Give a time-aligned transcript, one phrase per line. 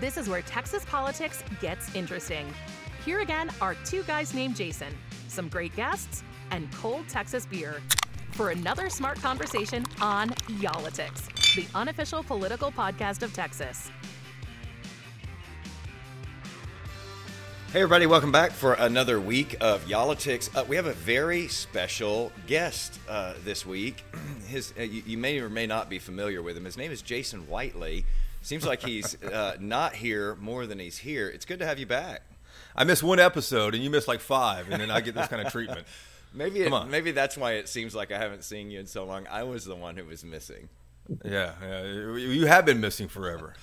[0.00, 2.52] This is where Texas politics gets interesting.
[3.04, 4.92] Here again are two guys named Jason,
[5.28, 7.80] some great guests, and cold Texas beer
[8.32, 13.92] for another smart conversation on Y'all-itics, the unofficial political podcast of Texas.
[17.72, 20.56] Hey, everybody, welcome back for another week of Y'all-itics.
[20.56, 24.04] Uh, we have a very special guest uh, this week.
[24.48, 26.64] His, uh, you, you, may or may not be familiar with him.
[26.64, 28.06] His name is Jason Whiteley.
[28.44, 31.30] Seems like he's uh, not here more than he's here.
[31.30, 32.20] It's good to have you back.
[32.76, 35.46] I missed one episode, and you missed like five, and then I get this kind
[35.46, 35.86] of treatment.
[36.34, 39.26] maybe it, maybe that's why it seems like I haven't seen you in so long.
[39.30, 40.68] I was the one who was missing.
[41.24, 41.84] Yeah, yeah
[42.16, 43.54] you have been missing forever.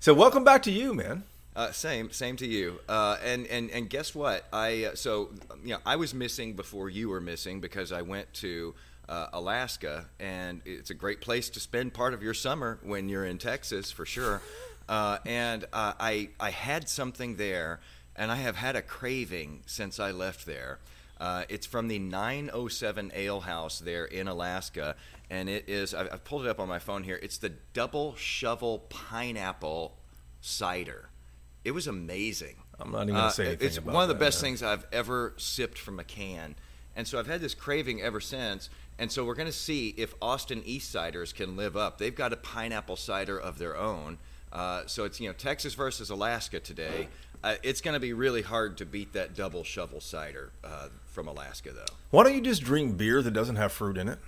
[0.00, 1.24] So welcome back to you, man.
[1.54, 2.80] Uh, same, same to you.
[2.88, 4.46] Uh, and and and guess what?
[4.54, 5.32] I uh, so
[5.62, 8.74] you know I was missing before you were missing because I went to
[9.10, 13.24] uh, Alaska, and it's a great place to spend part of your summer when you're
[13.24, 14.40] in Texas for sure.
[14.88, 17.80] Uh, and uh, I I had something there,
[18.14, 20.78] and I have had a craving since I left there.
[21.48, 24.94] it's from the 907 Ale House there in Alaska,
[25.28, 27.18] and it is I've, I've pulled it up on my phone here.
[27.20, 29.96] It's the double shovel pineapple
[30.40, 31.08] cider.
[31.64, 32.56] It was amazing.
[32.78, 33.66] I'm not even going to say uh, anything.
[33.66, 36.54] It's one of the best things I've ever sipped from a can,
[36.96, 38.70] and so I've had this craving ever since.
[39.00, 41.96] And so we're going to see if Austin East Ciders can live up.
[41.96, 44.18] They've got a pineapple cider of their own.
[44.52, 47.08] Uh, so it's you know Texas versus Alaska today.
[47.42, 51.28] Uh, it's going to be really hard to beat that double shovel cider uh, from
[51.28, 51.94] Alaska, though.
[52.10, 54.18] Why don't you just drink beer that doesn't have fruit in it?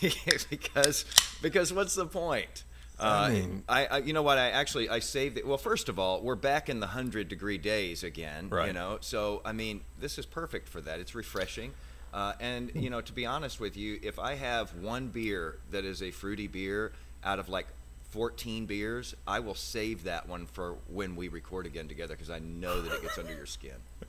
[0.50, 1.04] because
[1.40, 2.64] because what's the point?
[2.98, 4.38] I uh, mean, I, I, you know what?
[4.38, 5.46] I actually I saved it.
[5.46, 8.48] Well, first of all, we're back in the hundred degree days again.
[8.48, 8.66] Right.
[8.66, 10.98] You know, so I mean, this is perfect for that.
[10.98, 11.74] It's refreshing.
[12.16, 15.84] Uh, and you know, to be honest with you, if I have one beer that
[15.84, 17.66] is a fruity beer out of like
[18.08, 22.38] 14 beers, I will save that one for when we record again together because I
[22.38, 23.76] know that it gets under your skin.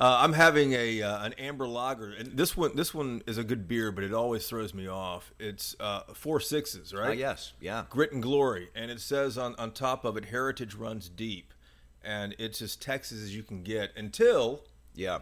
[0.00, 3.42] Uh, I'm having a uh, an amber lager, and this one this one is a
[3.42, 5.34] good beer, but it always throws me off.
[5.40, 7.08] It's uh, four sixes, right?
[7.08, 7.82] Uh, yes, yeah.
[7.90, 11.52] Grit and glory, and it says on on top of it, heritage runs deep,
[12.00, 14.62] and it's as Texas as you can get until
[14.94, 15.18] yeah.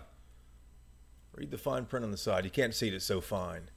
[1.37, 2.45] Read the fine print on the side.
[2.45, 3.71] You can't see it; it's so fine.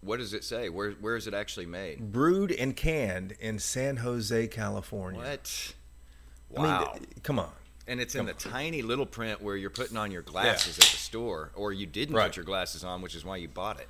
[0.00, 0.68] What does it say?
[0.68, 2.12] Where where is it actually made?
[2.12, 5.20] Brewed and canned in San Jose, California.
[5.20, 5.74] What?
[6.50, 6.92] Wow!
[6.94, 7.50] I mean, come on.
[7.86, 10.84] And it's in the tiny little print where you're putting on your glasses yeah.
[10.84, 12.26] at the store, or you didn't right.
[12.26, 13.88] put your glasses on, which is why you bought it.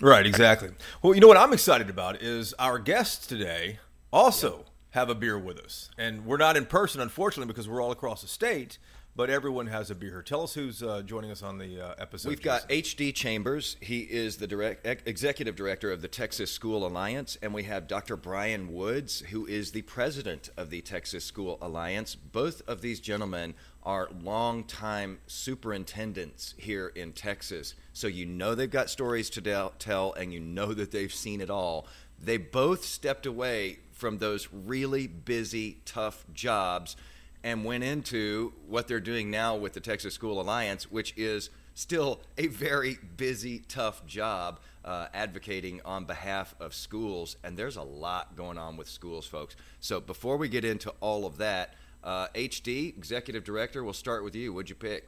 [0.00, 0.70] Right, exactly.
[1.02, 3.78] Well, you know what I'm excited about is our guests today
[4.12, 5.90] also have a beer with us.
[5.98, 8.78] And we're not in person, unfortunately, because we're all across the state
[9.16, 10.22] but everyone has a beer.
[10.22, 12.30] Tell us who's uh, joining us on the uh, episode.
[12.30, 13.12] We've got H.D.
[13.12, 13.76] Chambers.
[13.80, 18.16] He is the direct, executive director of the Texas School Alliance, and we have Dr.
[18.16, 22.16] Brian Woods, who is the president of the Texas School Alliance.
[22.16, 23.54] Both of these gentlemen
[23.84, 30.32] are longtime superintendents here in Texas, so you know they've got stories to tell, and
[30.32, 31.86] you know that they've seen it all.
[32.20, 36.96] They both stepped away from those really busy, tough jobs
[37.44, 42.22] and went into what they're doing now with the Texas School Alliance, which is still
[42.38, 47.36] a very busy, tough job uh, advocating on behalf of schools.
[47.44, 49.56] And there's a lot going on with schools, folks.
[49.78, 54.34] So before we get into all of that, uh, HD, Executive Director, we'll start with
[54.34, 54.54] you.
[54.54, 55.06] What'd you pick?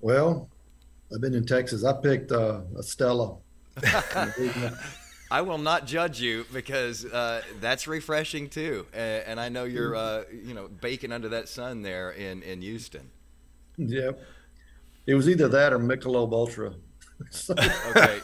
[0.00, 0.50] Well,
[1.12, 1.84] I've been in Texas.
[1.84, 3.36] I picked uh, a Stella.
[5.30, 9.94] I will not judge you because uh, that's refreshing too, and, and I know you're
[9.94, 13.10] uh, you know baking under that sun there in in Houston.
[13.76, 14.10] Yeah,
[15.06, 16.74] it was either that or Michelob Ultra.
[17.50, 18.18] okay,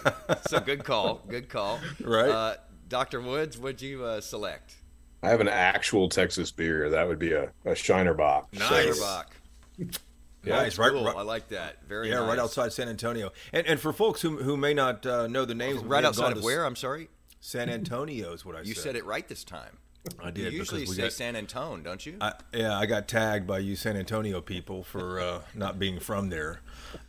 [0.48, 1.78] so good call, good call.
[2.00, 2.54] Right, uh,
[2.88, 4.74] Doctor Woods, would you uh, select?
[5.22, 6.90] I have an actual Texas beer.
[6.90, 8.48] That would be a, a Shiner Bock.
[8.52, 9.00] Nice.
[10.46, 10.62] Bock.
[10.62, 11.82] Nice, right, right, I like that.
[11.86, 12.28] Very yeah, nice.
[12.28, 13.32] right outside San Antonio.
[13.52, 16.42] And and for folks who who may not uh, know the names, right outside of
[16.42, 16.64] where?
[16.64, 17.08] I'm sorry.
[17.40, 18.66] San Antonio is what I said.
[18.66, 18.82] you said.
[18.82, 19.78] said it right this time.
[20.22, 20.52] I did.
[20.52, 22.16] You usually say got, San Antonio, don't you?
[22.20, 26.28] I, yeah, I got tagged by you San Antonio people for uh, not being from
[26.28, 26.60] there.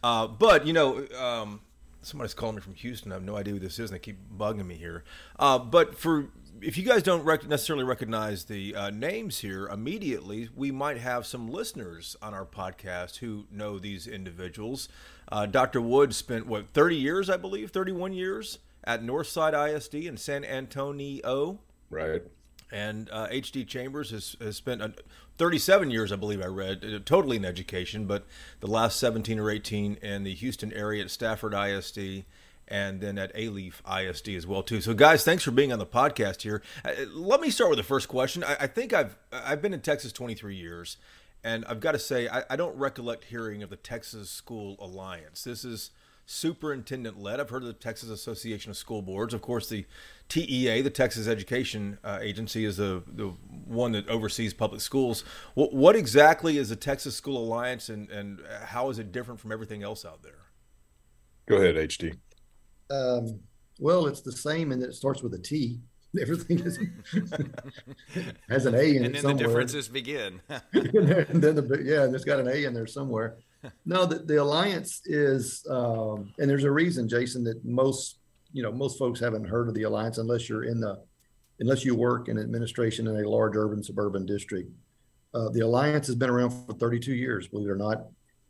[0.03, 1.61] Uh, but you know, um,
[2.01, 3.11] somebody's calling me from Houston.
[3.11, 5.03] I have no idea who this is, and they keep bugging me here.
[5.37, 6.29] Uh, but for
[6.61, 11.25] if you guys don't rec- necessarily recognize the uh, names here immediately, we might have
[11.25, 14.89] some listeners on our podcast who know these individuals.
[15.31, 15.81] Uh, Dr.
[15.81, 21.59] Wood spent what 30 years, I believe, 31 years at Northside ISD in San Antonio.
[21.89, 22.23] Right.
[22.71, 23.65] And uh, H.D.
[23.65, 24.89] Chambers has, has spent uh,
[25.37, 28.25] 37 years, I believe I read, uh, totally in education, but
[28.59, 32.25] the last 17 or 18 in the Houston area at Stafford ISD
[32.67, 34.81] and then at Alief ISD as well too.
[34.81, 36.61] So, guys, thanks for being on the podcast here.
[36.83, 38.43] Uh, let me start with the first question.
[38.43, 40.97] I, I think I've I've been in Texas 23 years,
[41.43, 45.43] and I've got to say I, I don't recollect hearing of the Texas School Alliance.
[45.43, 45.91] This is
[46.25, 47.39] superintendent led.
[47.39, 49.33] I've heard of the Texas Association of School Boards.
[49.33, 49.85] Of course, the
[50.27, 53.27] TEA, the Texas Education uh, Agency, is the the
[53.65, 55.23] one that oversees public schools.
[55.55, 59.51] What, what exactly is the Texas School Alliance, and and how is it different from
[59.51, 60.47] everything else out there?
[61.47, 62.17] Go ahead, HD.
[62.89, 63.39] Um,
[63.79, 65.79] well, it's the same, and it starts with a T.
[66.21, 66.79] Everything is,
[68.49, 69.37] has an A in and it then somewhere.
[69.37, 70.41] the differences begin.
[70.73, 73.37] and then the yeah, and it's got an A in there somewhere.
[73.85, 78.19] No, the, the alliance is, um, and there's a reason, Jason, that most
[78.53, 81.03] you know most folks haven't heard of the alliance unless you're in the
[81.59, 84.71] unless you work in administration in a large urban suburban district.
[85.33, 88.07] Uh, the alliance has been around for 32 years, believe it or not,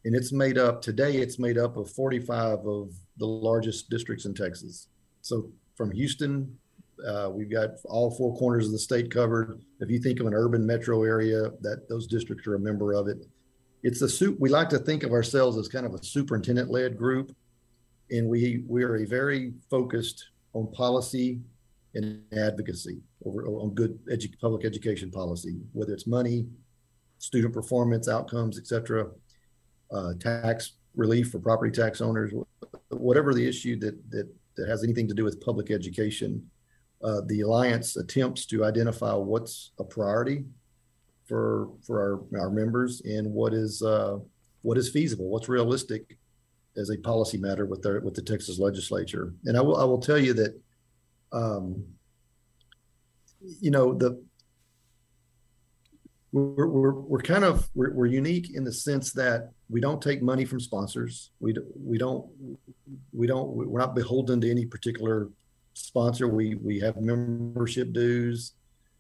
[0.08, 1.18] and it's made up today.
[1.18, 4.88] It's made up of 45 of the largest districts in Texas.
[5.22, 6.58] So from Houston,
[7.06, 9.62] uh, we've got all four corners of the state covered.
[9.82, 13.10] If you think of an urban metro area, that those districts are a member of
[13.10, 13.18] it.
[13.84, 14.38] It's a soup.
[14.40, 17.36] We like to think of ourselves as kind of a superintendent-led group,
[18.10, 21.42] and we we are a very focused on policy
[21.96, 26.48] and advocacy over on good edu- public education policy, whether it's money,
[27.18, 29.08] student performance, outcomes, etc.,
[29.92, 32.34] uh, tax relief for property tax owners,
[32.90, 36.50] whatever the issue that that that has anything to do with public education.
[37.04, 40.46] Uh, the alliance attempts to identify what's a priority
[41.26, 44.18] for for our, our members and what is uh,
[44.64, 46.18] what is feasible, what's realistic
[46.76, 49.34] as a policy matter with the with the Texas legislature.
[49.46, 50.60] And I will I will tell you that,
[51.32, 51.84] um,
[53.62, 54.22] you know the
[56.32, 60.22] we're, we're, we're kind of we're, we're unique in the sense that we don't take
[60.22, 61.32] money from sponsors.
[61.40, 62.30] We do, we don't
[63.14, 65.30] we don't we're not beholden to any particular
[65.74, 66.28] sponsor.
[66.28, 68.54] We we have membership dues,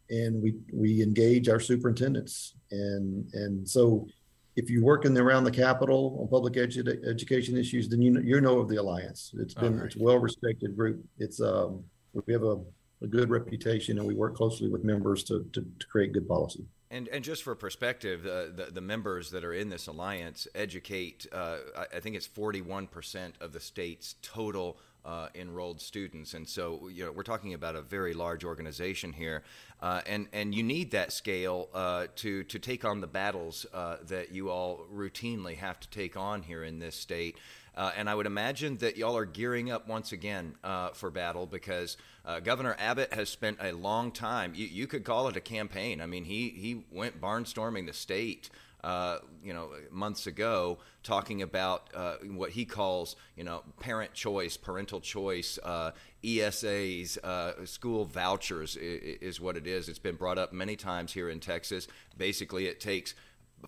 [0.09, 2.55] and we we engage our superintendents.
[2.71, 4.07] And and so,
[4.55, 8.11] if you work in the, around the capital on public edu- education issues, then you
[8.11, 9.33] know, you know of the alliance.
[9.37, 9.85] It's been right.
[9.87, 11.03] it's a well respected group.
[11.19, 11.83] It's um
[12.13, 12.57] we have a,
[13.01, 16.65] a good reputation, and we work closely with members to to, to create good policy.
[16.89, 21.27] And, and just for perspective, uh, the, the members that are in this alliance educate,
[21.33, 26.33] uh, I, I think it's 41% of the state's total uh, enrolled students.
[26.33, 29.43] And so, you know, we're talking about a very large organization here.
[29.81, 33.97] Uh, and, and you need that scale uh, to, to take on the battles uh,
[34.07, 37.37] that you all routinely have to take on here in this state.
[37.77, 41.45] Uh, and I would imagine that y'all are gearing up once again uh, for battle
[41.45, 41.95] because
[42.25, 44.53] uh, Governor Abbott has spent a long time.
[44.55, 46.01] You, you could call it a campaign.
[46.01, 48.49] I mean, he he went barnstorming the state.
[48.83, 54.55] Uh, you know, months ago, talking about uh, what he calls, you know, parent choice,
[54.55, 55.91] parental choice, uh,
[56.23, 59.89] ESAs, uh, school vouchers is, is what it is.
[59.89, 61.87] It's been brought up many times here in Texas.
[62.17, 63.15] Basically, it takes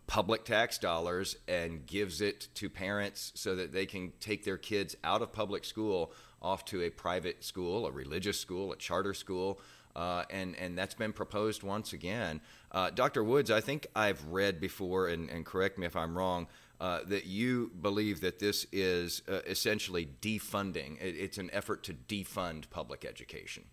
[0.08, 4.96] public tax dollars and gives it to parents so that they can take their kids
[5.04, 9.60] out of public school off to a private school, a religious school, a charter school.
[9.96, 12.40] Uh, and, and that's been proposed once again.
[12.72, 13.24] Uh, Dr.
[13.24, 16.48] Woods, I think I've read before, and, and correct me if I'm wrong,
[16.80, 21.02] uh, that you believe that this is uh, essentially defunding.
[21.02, 23.66] It, it's an effort to defund public education.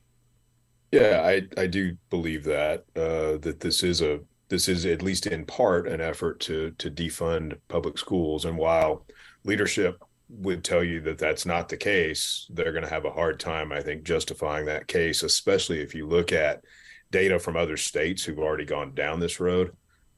[0.91, 5.27] Yeah, I, I do believe that uh, that this is a this is at least
[5.27, 8.45] in part an effort to to defund public schools.
[8.45, 9.07] And while
[9.45, 13.39] leadership would tell you that that's not the case, they're going to have a hard
[13.39, 16.65] time, I think, justifying that case, especially if you look at
[17.11, 19.73] data from other states who've already gone down this road.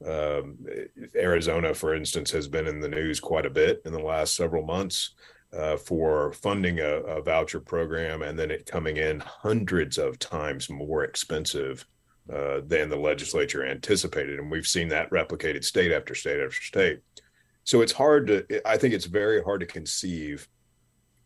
[0.05, 0.57] Um,
[1.15, 4.65] Arizona, for instance, has been in the news quite a bit in the last several
[4.65, 5.13] months
[5.53, 10.69] uh, for funding a, a voucher program and then it coming in hundreds of times
[10.69, 11.85] more expensive
[12.31, 14.39] uh, than the legislature anticipated.
[14.39, 16.99] And we've seen that replicated state after state after state.
[17.63, 20.47] So it's hard to, I think it's very hard to conceive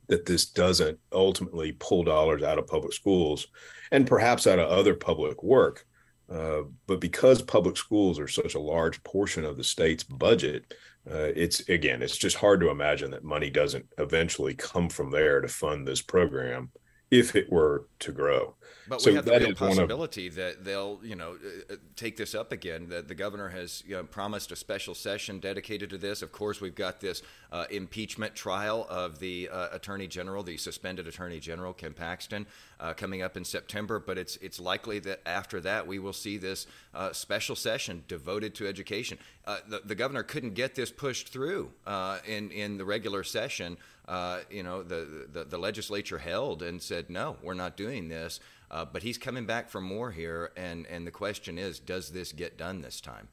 [0.07, 3.47] that this doesn't ultimately pull dollars out of public schools
[3.91, 5.85] and perhaps out of other public work.
[6.29, 10.73] Uh, but because public schools are such a large portion of the state's budget,
[11.09, 15.41] uh, it's again, it's just hard to imagine that money doesn't eventually come from there
[15.41, 16.71] to fund this program
[17.13, 18.55] if it were to grow.
[18.87, 21.37] But So we have the that real one of- possibility that they'll, you know,
[21.69, 22.89] uh, uh, take this up again.
[22.89, 26.21] That the governor has you know, promised a special session dedicated to this.
[26.21, 31.07] Of course, we've got this uh, impeachment trial of the uh, attorney general, the suspended
[31.07, 32.45] attorney general Ken Paxton,
[32.79, 33.99] uh, coming up in September.
[33.99, 38.53] But it's it's likely that after that we will see this uh, special session devoted
[38.55, 39.17] to education.
[39.45, 43.77] Uh, the, the governor couldn't get this pushed through uh, in in the regular session
[44.07, 48.39] uh, you know, the, the, the legislature held and said, no, we're not doing this.
[48.69, 52.31] Uh, but he's coming back for more here, and and the question is, does this
[52.31, 53.27] get done this time?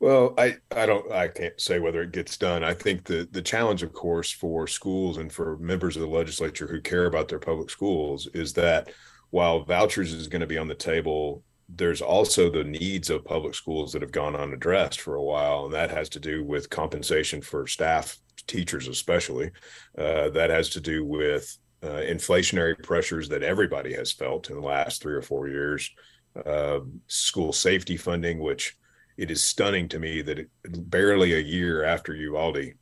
[0.00, 2.62] Well, I, I don't I can't say whether it gets done.
[2.62, 6.68] I think the the challenge, of course, for schools and for members of the legislature
[6.68, 8.92] who care about their public schools is that
[9.30, 13.54] while vouchers is going to be on the table, there's also the needs of public
[13.54, 17.42] schools that have gone unaddressed for a while, and that has to do with compensation
[17.42, 18.18] for staff,
[18.48, 19.50] teachers especially.
[19.96, 24.66] Uh, that has to do with uh, inflationary pressures that everybody has felt in the
[24.66, 25.90] last three or four years.
[26.44, 28.76] Uh, school safety funding, which
[29.16, 30.48] it is stunning to me that it,
[30.90, 32.74] barely a year after Uvalde,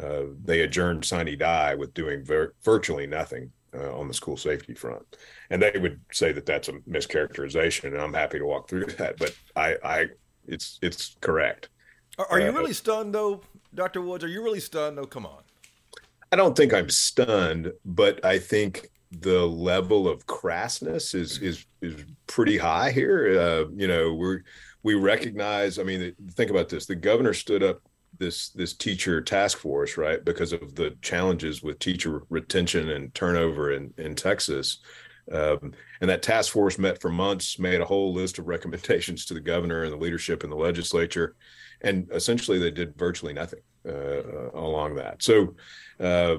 [0.00, 4.74] uh, they adjourned sine die with doing vir- virtually nothing uh, on the school safety
[4.74, 5.04] front.
[5.50, 9.18] And they would say that that's a mischaracterization, and I'm happy to walk through that.
[9.18, 10.06] But I, I
[10.46, 11.68] it's it's correct.
[12.18, 13.42] Are, you uh, really stunned though,
[13.74, 14.24] Doctor Woods?
[14.24, 14.96] Are you really stunned?
[14.96, 15.42] No, come on.
[16.32, 22.04] I don't think I'm stunned, but I think the level of crassness is is is
[22.26, 23.38] pretty high here.
[23.40, 24.38] Uh, you know, we
[24.82, 25.78] we recognize.
[25.78, 27.80] I mean, think about this: the governor stood up
[28.18, 33.72] this this teacher task force, right, because of the challenges with teacher retention and turnover
[33.72, 34.80] in in Texas.
[35.32, 39.34] Um, and that task force met for months, made a whole list of recommendations to
[39.34, 41.36] the governor and the leadership in the legislature,
[41.82, 45.22] and essentially they did virtually nothing uh, uh along that.
[45.22, 45.54] So,
[46.00, 46.36] uh,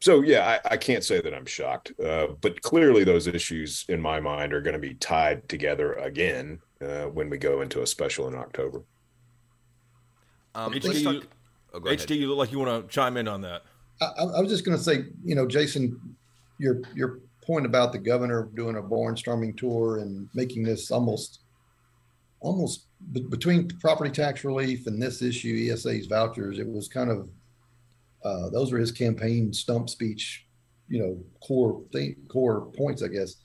[0.00, 4.00] so yeah, I, I, can't say that I'm shocked, uh, but clearly those issues in
[4.00, 7.86] my mind are going to be tied together again uh, when we go into a
[7.86, 8.82] special in October.
[10.54, 11.22] Um, HD, you,
[11.72, 13.62] oh, HD, you look like you want to chime in on that.
[14.00, 16.16] I, I was just going to say, you know, Jason,
[16.58, 21.40] your your point about the governor doing a barnstorming tour and making this almost
[22.40, 22.86] almost
[23.28, 27.28] between property tax relief and this issue, ESA's vouchers, it was kind of
[28.24, 30.46] uh, those were his campaign stump speech,
[30.88, 33.36] you know, core thing, core points, I guess.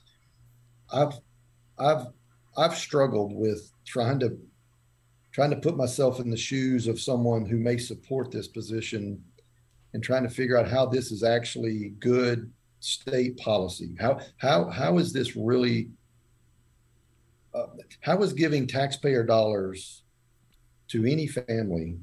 [0.92, 1.14] I've
[1.78, 2.06] I've
[2.56, 4.38] I've struggled with trying to
[5.32, 9.22] trying to put myself in the shoes of someone who may support this position
[9.94, 13.94] and trying to figure out how this is actually good state policy.
[13.98, 15.90] How how how is this really?
[17.54, 17.66] Uh,
[18.00, 20.02] how is giving taxpayer dollars
[20.88, 21.96] to any family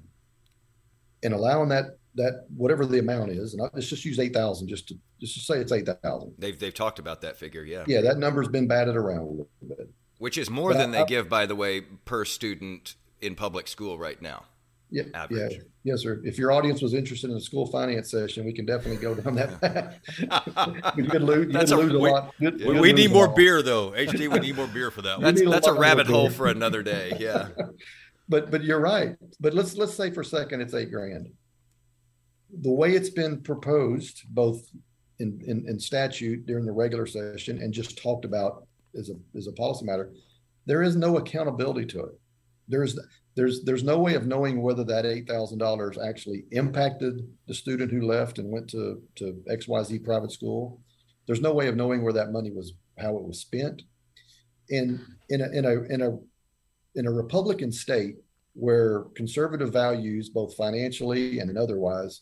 [1.23, 4.87] and allowing that that whatever the amount is, and let's just use eight thousand, just
[4.87, 6.33] to just to say it's eight thousand.
[6.37, 7.83] They've they've talked about that figure, yeah.
[7.87, 9.89] Yeah, that number's been batted around a little bit.
[10.17, 13.67] Which is more but than I, they give, by the way, per student in public
[13.67, 14.45] school right now.
[14.95, 15.51] Yeah, average.
[15.51, 16.21] yeah, yes, sir.
[16.23, 19.35] If your audience was interested in a school finance session, we can definitely go down
[19.35, 19.99] that path.
[20.95, 22.33] you could lose, you That's could a, lose a, lot.
[22.39, 23.91] We, we need more beer, though.
[23.91, 25.19] HD, we need more beer for that.
[25.25, 27.17] That's, that's a, a rabbit hole for another day.
[27.19, 27.49] Yeah.
[28.29, 29.17] but but you're right.
[29.41, 31.27] But let's let's say for a second it's eight grand.
[32.61, 34.65] The way it's been proposed, both
[35.19, 38.65] in, in, in statute during the regular session and just talked about
[38.97, 40.13] as a as a policy matter,
[40.65, 42.17] there is no accountability to it.
[42.69, 42.97] There's
[43.35, 47.91] there's there's no way of knowing whether that eight thousand dollars actually impacted the student
[47.91, 50.81] who left and went to to XYZ private school.
[51.27, 53.81] There's no way of knowing where that money was how it was spent.
[54.69, 56.17] In in a in a in a
[56.95, 58.15] in a Republican state
[58.53, 62.21] where conservative values, both financially and otherwise,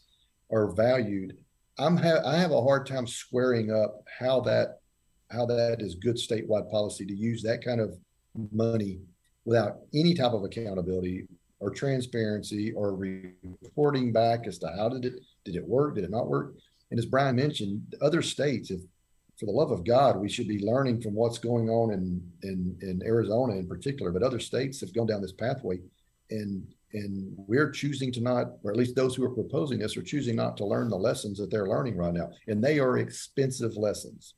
[0.52, 1.38] are valued,
[1.78, 4.80] I'm ha- I have a hard time squaring up how that
[5.30, 7.96] how that is good statewide policy to use that kind of
[8.52, 9.00] money
[9.46, 11.28] without any type of accountability
[11.60, 12.96] or transparency or
[13.62, 16.54] reporting back as to how did it did it work did it not work.
[16.92, 18.82] And as brian mentioned other states if
[19.40, 22.78] for the love of god we should be learning from what's going on in in,
[22.82, 25.80] in arizona in particular but other states have gone down this pathway
[26.30, 30.04] and and we're choosing to not or at least those who are proposing this are
[30.04, 32.30] choosing not to learn the lessons that they're learning right now.
[32.48, 34.36] And they are expensive lessons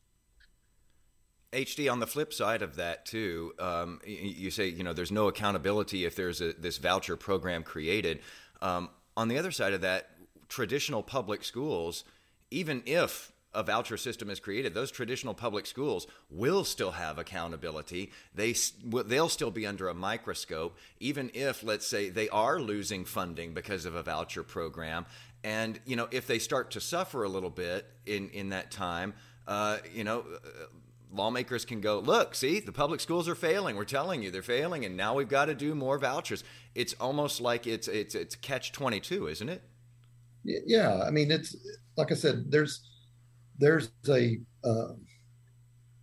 [1.55, 5.27] HD on the flip side of that too, um, you say you know there's no
[5.27, 8.19] accountability if there's a, this voucher program created.
[8.61, 10.09] Um, on the other side of that,
[10.49, 12.03] traditional public schools,
[12.51, 18.11] even if a voucher system is created, those traditional public schools will still have accountability.
[18.33, 23.53] They they'll still be under a microscope, even if let's say they are losing funding
[23.53, 25.05] because of a voucher program.
[25.43, 29.13] And you know if they start to suffer a little bit in in that time,
[29.47, 30.25] uh, you know
[31.15, 33.75] lawmakers can go, look, see, the public schools are failing.
[33.75, 36.43] We're telling you they're failing, and now we've got to do more vouchers.
[36.73, 39.63] It's almost like it's it's it's catch twenty two, isn't it?
[40.43, 41.55] Yeah, I mean, it's
[41.97, 42.51] like I said.
[42.51, 42.81] There's
[43.57, 44.93] there's a uh,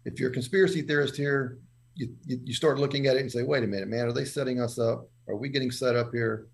[0.05, 1.59] if you're a conspiracy theorist here,
[1.95, 4.25] you, you you start looking at it and say, wait a minute, man, are they
[4.25, 5.09] setting us up?
[5.29, 6.49] Are we getting set up here?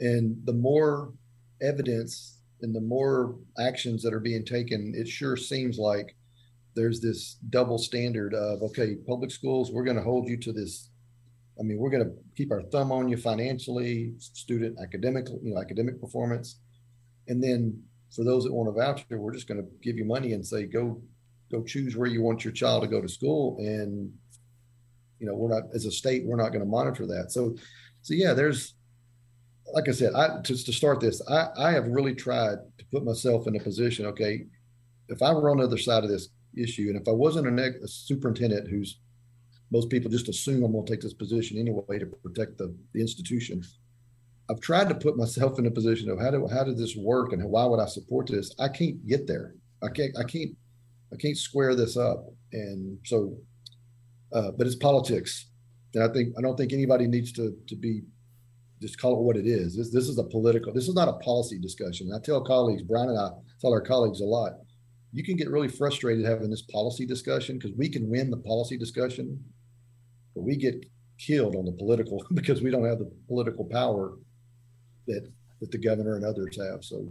[0.00, 1.12] And the more
[1.60, 6.16] evidence and the more actions that are being taken, it sure seems like
[6.78, 10.90] there's this double standard of okay, public schools, we're going to hold you to this.
[11.58, 15.60] I mean, we're going to keep our thumb on you financially, student academic, you know,
[15.60, 16.60] academic performance,
[17.26, 17.82] and then
[18.14, 20.64] for those that want a voucher, we're just going to give you money and say
[20.64, 21.02] go
[21.50, 24.12] go choose where you want your child to go to school, and
[25.18, 27.32] you know, we're not as a state, we're not going to monitor that.
[27.32, 27.56] So,
[28.02, 28.74] so yeah, there's
[29.74, 33.04] like I said, I just to start this, I, I have really tried to put
[33.04, 34.06] myself in a position.
[34.06, 34.46] Okay,
[35.08, 36.28] if I were on the other side of this
[36.58, 38.98] issue, and if I wasn't a, superintendent who's
[39.70, 43.00] most people just assume I'm going to take this position anyway to protect the, the
[43.00, 43.62] institution.
[44.50, 47.32] I've tried to put myself in a position of how do how did this work
[47.32, 48.54] and why would I support this?
[48.58, 49.54] I can't get there.
[49.82, 50.52] I can't I can't
[51.12, 52.24] I can't square this up.
[52.52, 53.36] And so,
[54.32, 55.50] uh, but it's politics,
[55.94, 58.02] and I think I don't think anybody needs to to be
[58.80, 59.76] just call it what it is.
[59.76, 60.72] This this is a political.
[60.72, 62.10] This is not a policy discussion.
[62.14, 64.52] I tell colleagues, Brian and I tell our colleagues a lot.
[65.12, 68.76] You can get really frustrated having this policy discussion because we can win the policy
[68.76, 69.42] discussion,
[70.34, 70.84] but we get
[71.18, 74.16] killed on the political because we don't have the political power
[75.06, 76.84] that that the governor and others have.
[76.84, 77.08] So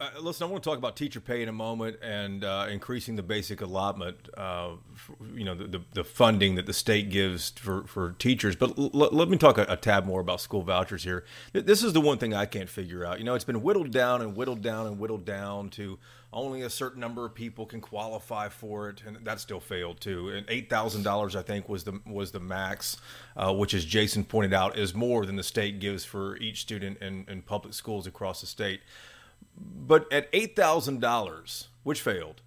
[0.00, 3.14] uh, listen, I want to talk about teacher pay in a moment and uh, increasing
[3.14, 7.50] the basic allotment, uh, for, you know, the, the, the, funding that the state gives
[7.50, 8.56] for, for teachers.
[8.56, 11.24] But l- let me talk a, a, tad more about school vouchers here.
[11.52, 13.18] This is the one thing I can't figure out.
[13.18, 15.98] You know, it's been whittled down and whittled down and whittled down to
[16.34, 20.28] only a certain number of people can qualify for it, and that still failed too.
[20.28, 22.98] And eight thousand dollars, I think, was the was the max,
[23.36, 26.98] uh, which, as Jason pointed out, is more than the state gives for each student
[27.00, 28.80] in, in public schools across the state.
[29.56, 32.42] But at eight thousand dollars, which failed,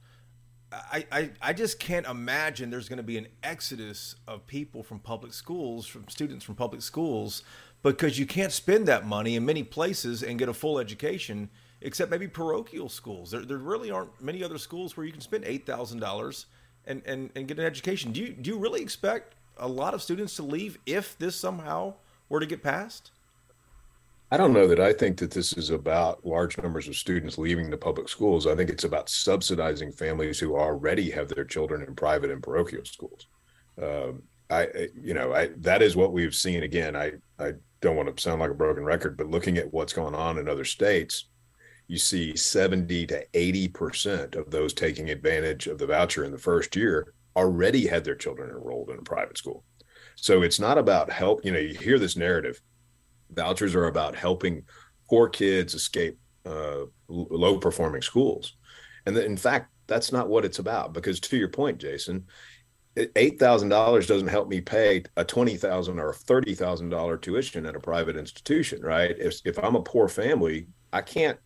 [0.72, 5.00] I, I, I just can't imagine there's going to be an exodus of people from
[5.00, 7.44] public schools, from students from public schools,
[7.84, 11.50] because you can't spend that money in many places and get a full education,
[11.81, 13.31] except maybe parochial schools.
[13.31, 16.48] There, there really aren't many other schools where you can spend eight thousand dollars
[16.86, 18.11] and, and, and get an education.
[18.11, 21.96] Do you do you really expect a lot of students to leave if this somehow
[22.29, 23.11] were to get passed?
[24.29, 27.70] I don't know that I think that this is about large numbers of students leaving
[27.70, 28.46] the public schools.
[28.46, 32.83] I think it's about subsidizing families who already have their children in private and parochial
[32.83, 33.27] schools.
[33.81, 36.63] Um, I, you know, I that is what we've seen.
[36.63, 39.94] Again, I, I don't want to sound like a broken record, but looking at what's
[39.94, 41.25] going on in other states,
[41.88, 46.38] you see 70 to 80 percent of those taking advantage of the voucher in the
[46.38, 49.64] first year already had their children enrolled in a private school.
[50.16, 51.46] So it's not about help.
[51.46, 52.60] You know, you hear this narrative
[53.30, 54.64] Vouchers are about helping
[55.10, 58.56] poor kids escape uh, low performing schools.
[59.06, 62.26] And in fact, that's not what it's about because to your point, Jason,
[63.16, 67.66] eight thousand dollars doesn't help me pay a twenty thousand or thirty thousand dollar tuition
[67.66, 69.16] at a private institution, right?
[69.18, 71.38] If if I'm a poor family, I can't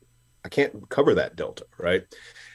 [0.43, 2.03] I can't cover that delta, right?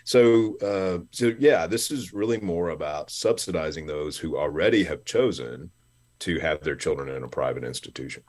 [0.05, 5.71] So uh, so yeah, this is really more about subsidizing those who already have chosen
[6.21, 8.23] to have their children in a private institution.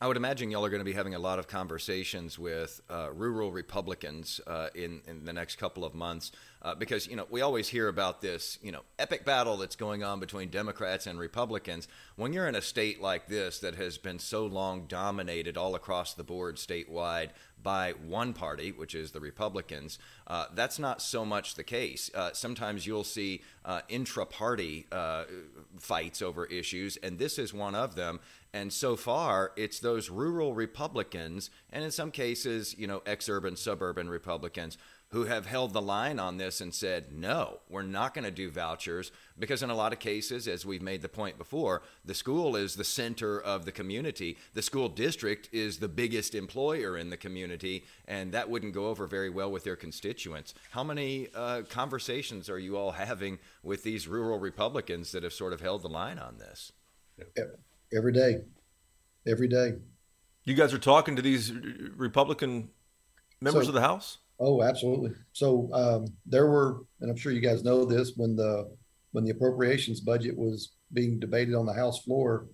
[0.00, 3.08] I would imagine y'all are going to be having a lot of conversations with uh,
[3.12, 7.40] rural Republicans uh, in in the next couple of months uh, because you know we
[7.40, 11.88] always hear about this you know epic battle that's going on between Democrats and Republicans.
[12.16, 16.14] When you're in a state like this that has been so long dominated all across
[16.14, 21.54] the board statewide by one party, which is the Republicans, uh, that's not so much
[21.54, 22.08] the case.
[22.14, 24.86] Uh, sometimes you'll see uh, intra-party
[25.78, 28.20] fights over issues, and this is one of them.
[28.52, 33.56] And so far, it's those rural Republicans, and in some cases, you know, ex urban,
[33.56, 34.78] suburban Republicans,
[35.10, 38.50] who have held the line on this and said, no, we're not going to do
[38.50, 39.10] vouchers.
[39.38, 42.74] Because in a lot of cases, as we've made the point before, the school is
[42.74, 44.36] the center of the community.
[44.52, 49.06] The school district is the biggest employer in the community, and that wouldn't go over
[49.06, 50.52] very well with their constituents.
[50.72, 55.54] How many uh, conversations are you all having with these rural Republicans that have sort
[55.54, 56.72] of held the line on this?
[57.96, 58.42] every day,
[59.26, 59.74] every day.
[60.44, 61.52] You guys are talking to these
[61.96, 62.70] Republican
[63.40, 64.18] members so, of the House.
[64.40, 65.12] Oh, absolutely.
[65.32, 68.70] So um, there were, and I'm sure you guys know this, when the
[69.12, 72.46] when the appropriations budget was being debated on the House floor,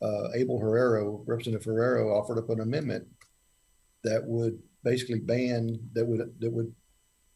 [0.00, 3.06] uh, Abel Herrero, Representative Herrero, offered up an amendment
[4.04, 6.72] that would basically ban that would that would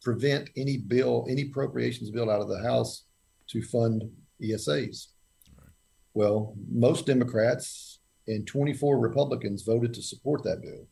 [0.01, 3.05] prevent any bill, any appropriations bill out of the House
[3.47, 4.03] to fund
[4.41, 5.07] ESAs.
[6.13, 10.87] Well, most Democrats and 24 Republicans voted to support that bill.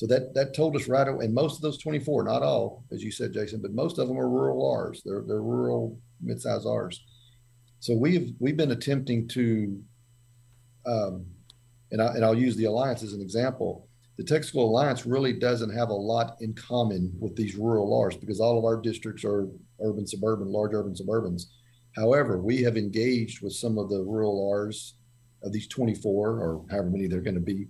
[0.00, 3.04] So that that told us right away, and most of those 24, not all, as
[3.04, 5.02] you said, Jason, but most of them are rural R's.
[5.04, 7.04] They're they're rural midsize R's.
[7.80, 9.78] So we've we've been attempting to,
[10.86, 11.26] um,
[11.90, 13.90] and I and I'll use the alliance as an example.
[14.16, 18.40] the Texas Alliance really doesn't have a lot in common with these rural Rs because
[18.40, 19.48] all of our districts are
[19.82, 21.42] urban, suburban, large urban suburbans.
[21.94, 24.94] However, we have engaged with some of the rural Rs
[25.42, 27.66] of these 24 or however many they're going to be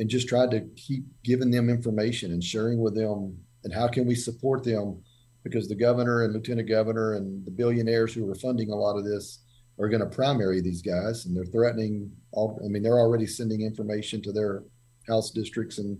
[0.00, 4.06] and just tried to keep giving them information and sharing with them and how can
[4.06, 5.02] we support them?
[5.44, 9.04] Because the governor and lieutenant governor and the billionaires who are funding a lot of
[9.04, 9.44] this
[9.78, 13.62] are going to primary these guys and they're threatening all i mean they're already sending
[13.62, 14.62] information to their
[15.08, 15.98] house districts and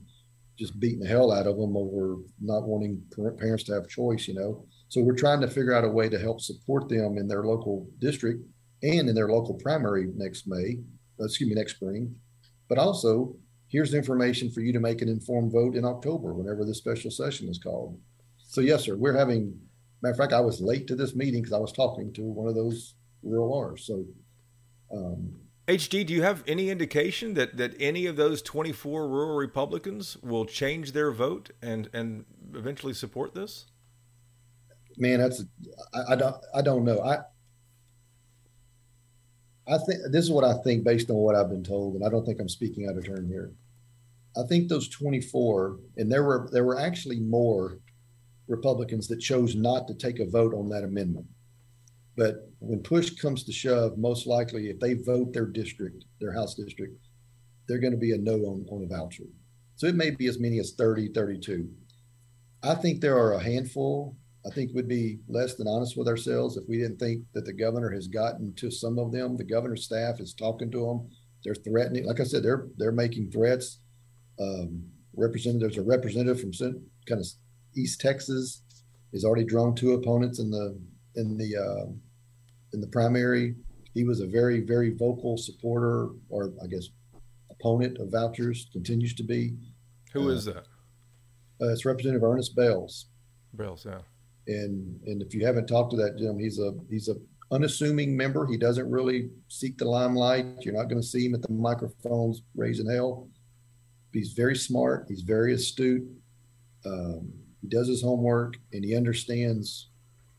[0.59, 3.03] just beating the hell out of them over not wanting
[3.39, 4.67] parents to have choice you know?
[4.89, 7.89] So we're trying to figure out a way to help support them in their local
[7.99, 8.45] district
[8.83, 10.79] and in their local primary next may
[11.19, 12.15] excuse me next spring.
[12.69, 13.37] But also
[13.71, 17.11] here's the information for you to make an informed vote in october whenever this special
[17.11, 17.99] session is called
[18.39, 19.59] so yes sir we're having
[20.03, 22.49] matter of fact i was late to this meeting because i was talking to one
[22.49, 23.85] of those rural R's.
[23.85, 24.05] So,
[24.93, 25.33] um,
[25.69, 30.45] HD, do you have any indication that, that any of those 24 rural Republicans will
[30.45, 33.67] change their vote and, and eventually support this?
[34.97, 35.45] Man, that's
[35.95, 37.01] I, I don't I don't know.
[37.01, 37.19] I
[39.69, 42.09] I think this is what I think based on what I've been told, and I
[42.09, 43.53] don't think I'm speaking out of turn here.
[44.37, 47.79] I think those 24, and there were there were actually more
[48.49, 51.27] Republicans that chose not to take a vote on that amendment.
[52.17, 56.55] But when push comes to shove, most likely if they vote their district, their House
[56.55, 56.99] district,
[57.67, 59.25] they're going to be a no on, on a voucher.
[59.77, 61.69] So it may be as many as 30, 32.
[62.63, 64.17] I think there are a handful.
[64.47, 67.53] I think we'd be less than honest with ourselves if we didn't think that the
[67.53, 69.37] governor has gotten to some of them.
[69.37, 71.11] The governor's staff is talking to them.
[71.45, 72.07] They're threatening.
[72.07, 73.79] Like I said, they're they're making threats.
[74.41, 76.53] Um, representatives, a representative from
[77.07, 77.27] kind of
[77.77, 78.63] East Texas,
[79.13, 80.79] is already drawn two opponents in the
[81.17, 81.91] in the uh,
[82.73, 83.57] in the primary.
[83.93, 86.89] He was a very very vocal supporter, or I guess
[87.51, 88.69] opponent of vouchers.
[88.73, 89.57] Continues to be.
[90.13, 90.65] Who uh, is that?
[91.61, 93.07] Uh, it's Representative Ernest Bailes.
[93.55, 94.01] Bailes, yeah.
[94.51, 97.15] And and if you haven't talked to that Jim, he's a he's a
[97.53, 98.47] unassuming member.
[98.47, 100.47] He doesn't really seek the limelight.
[100.63, 103.29] You're not going to see him at the microphones raising hell.
[104.13, 105.07] He's very smart.
[105.09, 106.07] He's very astute.
[106.85, 109.89] Um, he does his homework and he understands.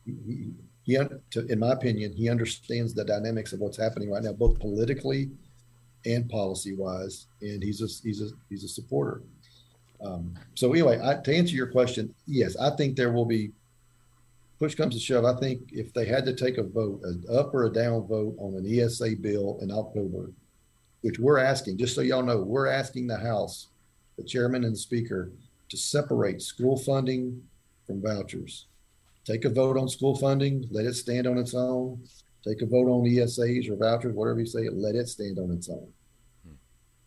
[0.04, 0.52] He,
[0.84, 0.98] he,
[1.30, 5.30] to, in my opinion, he understands the dynamics of what's happening right now, both politically
[6.04, 9.22] and policy wise, and he's a he's a he's a supporter.
[10.04, 13.52] Um, so anyway, I, to answer your question, yes, I think there will be.
[14.62, 15.24] Push comes to shove.
[15.24, 18.36] I think if they had to take a vote, an up or a down vote
[18.38, 20.30] on an ESA bill in October,
[21.00, 23.70] which we're asking, just so y'all know, we're asking the House,
[24.16, 25.32] the chairman and the speaker,
[25.68, 27.42] to separate school funding
[27.86, 28.66] from vouchers
[29.24, 32.02] take a vote on school funding, let it stand on its own.
[32.46, 35.68] Take a vote on ESAs or vouchers, whatever you say, let it stand on its
[35.68, 35.88] own.
[36.44, 36.54] Hmm.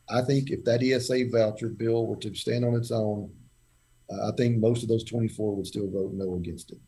[0.10, 3.30] I think if that ESA voucher bill were to stand on its own,
[4.10, 6.80] uh, I think most of those 24 would still vote no against it.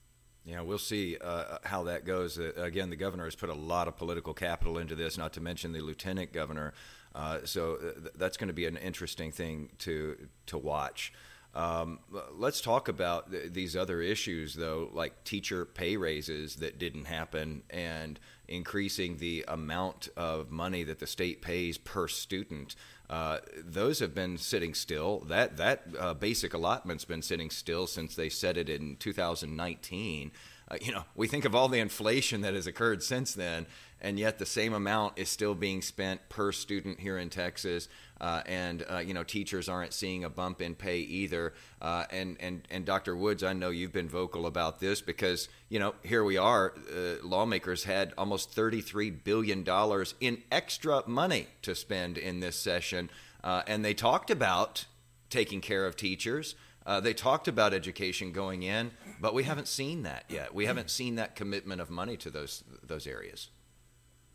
[0.47, 2.39] Yeah, we'll see uh, how that goes.
[2.39, 5.41] Uh, again, the governor has put a lot of political capital into this, not to
[5.41, 6.73] mention the lieutenant governor.
[7.13, 11.12] Uh, so uh, th- that's going to be an interesting thing to to watch.
[11.53, 11.99] Um,
[12.33, 17.63] let's talk about th- these other issues, though, like teacher pay raises that didn't happen
[17.69, 22.75] and increasing the amount of money that the state pays per student.
[23.09, 25.19] Uh, those have been sitting still.
[25.21, 30.31] That that uh, basic allotment's been sitting still since they set it in 2019.
[30.69, 33.65] Uh, you know, we think of all the inflation that has occurred since then,
[34.01, 37.88] and yet the same amount is still being spent per student here in Texas.
[38.19, 41.53] Uh, and uh, you know, teachers aren't seeing a bump in pay either.
[41.82, 43.15] Uh, and and and Dr.
[43.15, 46.73] Woods, I know you've been vocal about this because you know here we are.
[46.91, 53.10] Uh, lawmakers had almost 33 billion dollars in extra money to spend in this session,
[53.43, 54.86] uh, and they talked about
[55.30, 56.56] taking care of teachers.
[56.88, 60.56] Uh, they talked about education going in, but we haven't seen that yet.
[60.56, 63.50] We haven't seen that commitment of money to those those areas.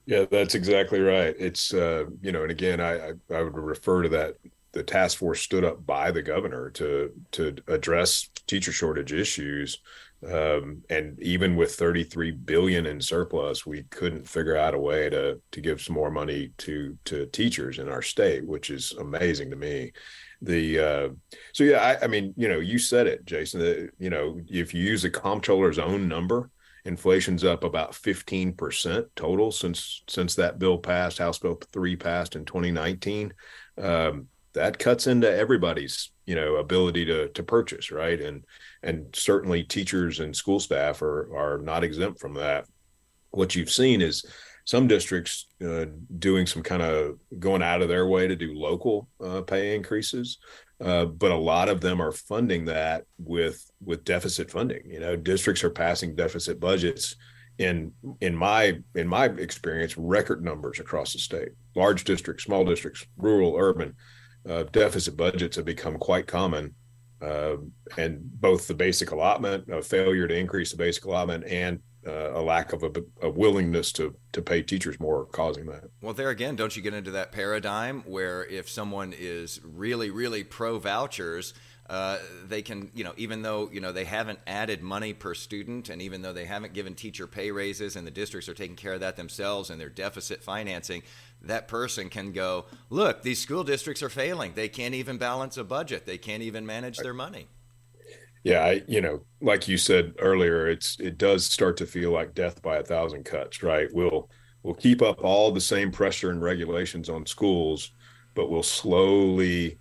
[0.05, 1.35] Yeah, that's exactly right.
[1.39, 4.37] It's uh, you know, and again, I, I I would refer to that.
[4.73, 9.79] The task force stood up by the governor to to address teacher shortage issues,
[10.31, 15.41] um, and even with 33 billion in surplus, we couldn't figure out a way to
[15.53, 19.57] to give some more money to to teachers in our state, which is amazing to
[19.57, 19.93] me
[20.43, 21.09] the uh,
[21.53, 24.75] so yeah I, I, mean you know you said it jason that you know if
[24.75, 26.51] you use the comptroller's own number
[26.85, 32.45] inflation's up about 15% total since since that bill passed house bill 3 passed in
[32.45, 33.33] 2019
[33.79, 38.21] um, that cuts into everybody's you know ability to to purchase right?
[38.21, 38.45] And
[38.83, 42.67] and certainly teachers and school staff are are not exempt from that.
[43.31, 44.25] What you've seen is
[44.65, 45.87] some districts uh,
[46.19, 50.39] doing some kind of going out of their way to do local uh, pay increases.
[50.83, 54.83] uh, but a lot of them are funding that with with deficit funding.
[54.91, 57.17] You know, districts are passing deficit budgets
[57.59, 61.51] in in my in my experience record numbers across the state.
[61.77, 63.95] Large districts, small districts, rural, urban,
[64.49, 66.75] uh, deficit budgets have become quite common.
[67.21, 67.57] Uh,
[67.97, 72.43] and both the basic allotment, a failure to increase the basic allotment, and uh, a
[72.43, 75.85] lack of a, a, willingness to to pay teachers more causing that.
[76.01, 80.43] Well, there again, don't you get into that paradigm where if someone is really, really
[80.43, 81.55] pro vouchers,
[81.89, 85.89] uh, they can, you know, even though you know they haven't added money per student,
[85.91, 88.95] and even though they haven't given teacher pay raises, and the districts are taking care
[88.95, 91.03] of that themselves, and their deficit financing,
[91.43, 94.55] that person can go, look, these school districts are failing.
[94.55, 96.07] They can't even balance a budget.
[96.07, 97.47] They can't even manage their money
[98.45, 102.35] yeah I, you know like you said earlier it's it does start to feel like
[102.35, 103.89] death by a thousand cuts right?
[103.93, 104.31] We'll
[104.63, 107.93] we'll keep up all the same pressure and regulations on schools
[108.35, 109.79] but we'll slowly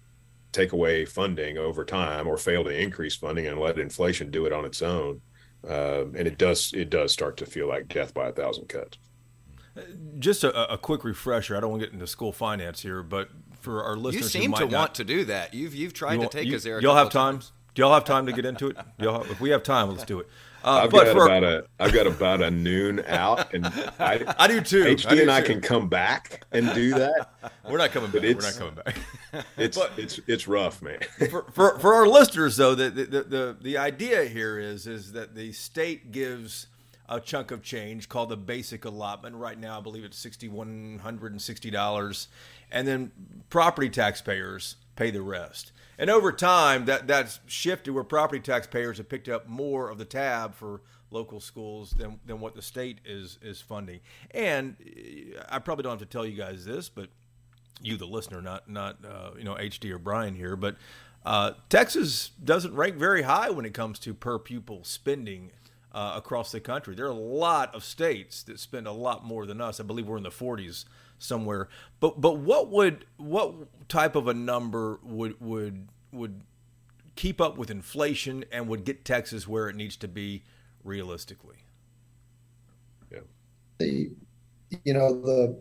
[0.51, 4.53] take away funding over time or fail to increase funding and let inflation do it
[4.53, 5.21] on its own.
[5.67, 8.97] Um, and it does it does start to feel like death by a thousand cuts.
[10.19, 11.55] Just a, a quick refresher.
[11.55, 13.29] I don't want to get into school finance here but
[13.61, 15.53] for our listeners you seem to not, want to do that.
[15.53, 17.35] You've you've tried to take you, us there you'll have time?
[17.35, 17.51] times.
[17.73, 18.77] Do y'all have time to get into it?
[18.99, 20.27] Y'all, if we have time, let's do it.
[20.63, 24.61] Uh, I've got about a I've got about a noon out, and I, I do
[24.61, 24.83] too.
[24.83, 25.31] HD I and too.
[25.31, 27.53] I can come back and do that.
[27.67, 28.21] We're not coming back.
[28.21, 28.97] We're not coming back.
[29.55, 30.99] It's but, it's it's rough, man.
[31.29, 35.35] For, for, for our listeners, though, the, the the the idea here is is that
[35.35, 36.67] the state gives
[37.11, 39.35] a chunk of change called the basic allotment.
[39.35, 42.29] Right now, I believe it's sixty one hundred and sixty dollars,
[42.71, 43.11] and then
[43.49, 45.73] property taxpayers pay the rest.
[45.99, 50.05] And over time, that that's shifted where property taxpayers have picked up more of the
[50.05, 53.99] tab for local schools than, than what the state is is funding.
[54.31, 54.77] And
[55.49, 57.09] I probably don't have to tell you guys this, but
[57.81, 60.77] you, the listener, not not uh, you know HD or Brian here, but
[61.25, 65.51] uh, Texas doesn't rank very high when it comes to per pupil spending
[65.93, 66.95] uh, across the country.
[66.95, 69.79] There are a lot of states that spend a lot more than us.
[69.79, 70.85] I believe we're in the 40s
[71.19, 71.69] somewhere.
[71.99, 76.41] But but what would what type of a number would would would
[77.15, 80.43] keep up with inflation and would get Texas where it needs to be
[80.83, 81.57] realistically?
[83.11, 83.19] Yeah.
[83.79, 84.11] The
[84.85, 85.57] you know the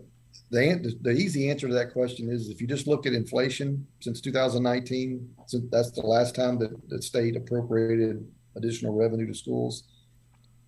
[0.51, 4.21] the the easy answer to that question is if you just look at inflation since
[4.21, 9.85] 2019, since that's the last time that the state appropriated additional revenue to schools,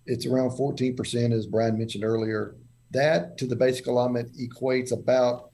[0.05, 2.55] it's around 14%, as Brian mentioned earlier.
[2.91, 5.51] That to the basic allotment equates about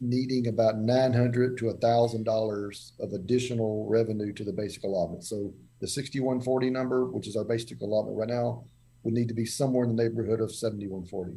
[0.00, 5.24] needing about 900 to $1,000 of additional revenue to the basic allotment.
[5.24, 8.64] So the 6140 number, which is our basic allotment right now,
[9.02, 11.32] would need to be somewhere in the neighborhood of 7140,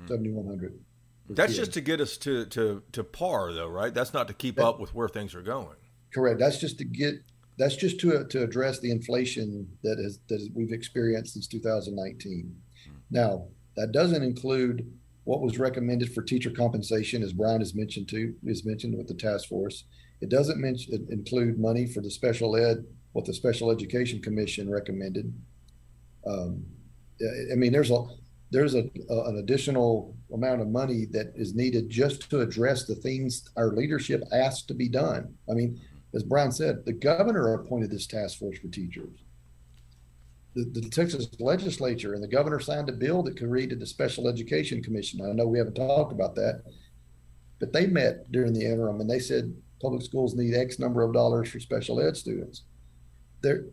[0.00, 0.06] hmm.
[0.06, 0.78] 7100.
[1.30, 3.92] That's just to get us to, to, to par though, right?
[3.92, 5.76] That's not to keep that, up with where things are going.
[6.12, 6.40] Correct.
[6.40, 7.16] That's just to get,
[7.58, 12.54] that's just to, to address the inflation that has, that we've experienced since 2019.
[12.86, 12.92] Hmm.
[13.10, 14.90] Now, that doesn't include
[15.24, 19.14] what was recommended for teacher compensation, as Brian has mentioned too, is mentioned with the
[19.14, 19.84] task force.
[20.20, 25.32] It doesn't mention include money for the special ed, what the Special Education Commission recommended.
[26.26, 26.64] Um,
[27.52, 28.04] I mean, there's a
[28.50, 32.94] there's a, a, an additional amount of money that is needed just to address the
[32.94, 35.34] things our leadership asked to be done.
[35.50, 35.80] I mean,
[36.18, 39.20] as Brian said, the governor appointed this task force for teachers
[40.58, 44.82] the, the, Texas legislature and the governor signed a bill that created the Special Education
[44.82, 45.20] Commission.
[45.24, 46.62] I know we haven't talked about that,
[47.60, 51.12] but they met during the interim and they said public schools need X number of
[51.12, 52.62] dollars for special ed students.
[53.40, 53.66] There,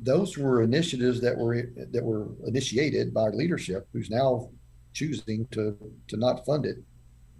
[0.00, 4.50] those were initiatives that were that were initiated by leadership, who's now
[4.94, 5.76] choosing to
[6.08, 6.78] to not fund it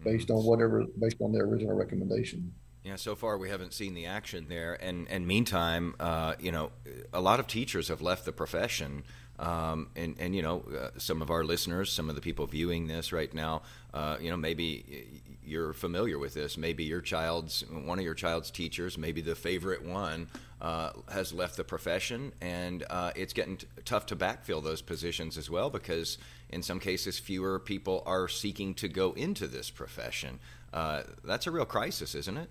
[0.05, 0.49] based on mm-hmm.
[0.49, 2.53] whatever based on their original recommendation.
[2.87, 6.71] Yeah, so far we haven't seen the action there, and and meantime, uh, you know,
[7.13, 9.03] a lot of teachers have left the profession,
[9.41, 12.87] um, and and you know, uh, some of our listeners, some of the people viewing
[12.87, 16.57] this right now, uh, you know, maybe you're familiar with this.
[16.57, 20.29] Maybe your child's one of your child's teachers, maybe the favorite one,
[20.61, 25.37] uh, has left the profession, and uh, it's getting t- tough to backfill those positions
[25.37, 26.19] as well because
[26.51, 30.39] in some cases fewer people are seeking to go into this profession.
[30.73, 32.49] Uh, that's a real crisis, isn't it?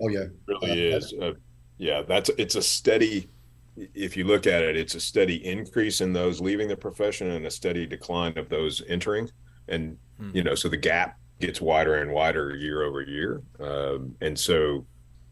[0.00, 1.14] Oh yeah, really uh, is.
[1.20, 1.32] Uh,
[1.78, 3.30] yeah, that's it's a steady.
[3.76, 7.46] If you look at it, it's a steady increase in those leaving the profession and
[7.46, 9.30] a steady decline of those entering,
[9.68, 10.30] and hmm.
[10.34, 14.84] you know, so the gap gets wider and wider year over year, um, and so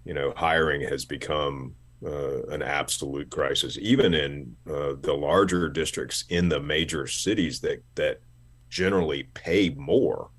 [0.05, 1.75] you know, hiring has become
[2.05, 7.83] uh, an absolute crisis, even in uh, the larger districts in the major cities that
[7.97, 8.21] that
[8.69, 10.31] generally pay more.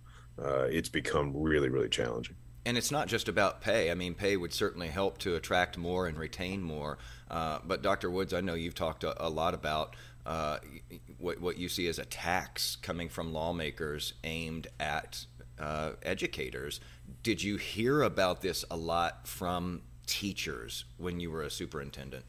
[0.42, 2.36] Uh, it's become really, really challenging
[2.68, 3.90] And it's not just about pay.
[3.90, 6.98] I mean, pay would certainly help to attract more and retain more.
[7.32, 8.12] Uh, but Dr.
[8.12, 10.58] Woods, I know you've talked a, a lot about uh,
[11.18, 15.26] what, what you see as a tax coming from lawmakers aimed at
[15.58, 16.82] uh, educators.
[17.24, 22.26] Did you hear about this a lot from teachers when you were a superintendent?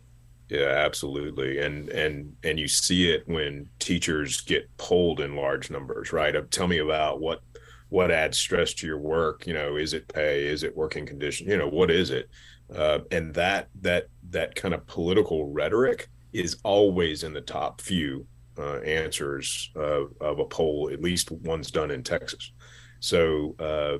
[0.49, 1.59] Yeah, absolutely.
[1.59, 6.49] And and and you see it when teachers get pulled in large numbers, right?
[6.53, 7.43] Tell me about what
[7.89, 11.49] what adds stress to your work you know is it pay is it working condition
[11.49, 12.29] you know what is it?
[12.75, 18.27] Uh, and that that that kind of political rhetoric is always in the top few
[18.59, 22.53] uh, answers of, of a poll at least one's done in texas.
[23.01, 23.99] So uh,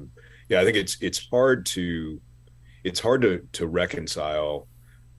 [0.49, 2.21] yeah i think it's it's hard to
[2.85, 4.67] it's hard to to reconcile.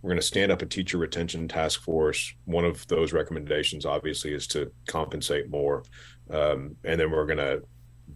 [0.02, 2.34] We're going to stand up a teacher retention task force.
[2.46, 5.84] One of those recommendations obviously is to compensate more.
[6.30, 7.62] Um, and then we're going to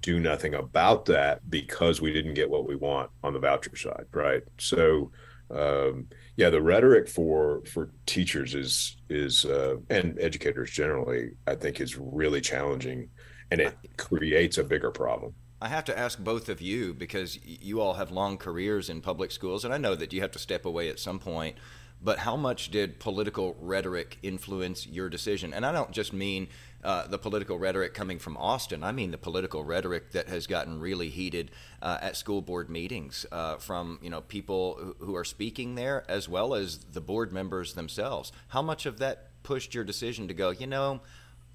[0.01, 4.05] do nothing about that because we didn't get what we want on the voucher side,
[4.11, 4.43] right?
[4.57, 5.11] So,
[5.51, 11.79] um, yeah, the rhetoric for for teachers is is uh, and educators generally, I think,
[11.79, 13.09] is really challenging,
[13.51, 15.33] and it creates a bigger problem.
[15.61, 19.31] I have to ask both of you because you all have long careers in public
[19.31, 21.55] schools, and I know that you have to step away at some point.
[22.03, 25.53] But how much did political rhetoric influence your decision?
[25.53, 26.49] And I don't just mean
[26.83, 28.83] uh, the political rhetoric coming from Austin.
[28.83, 33.25] I mean the political rhetoric that has gotten really heated uh, at school board meetings
[33.31, 37.73] uh, from you know people who are speaking there as well as the board members
[37.73, 38.33] themselves.
[38.49, 40.49] How much of that pushed your decision to go?
[40.49, 41.01] You know,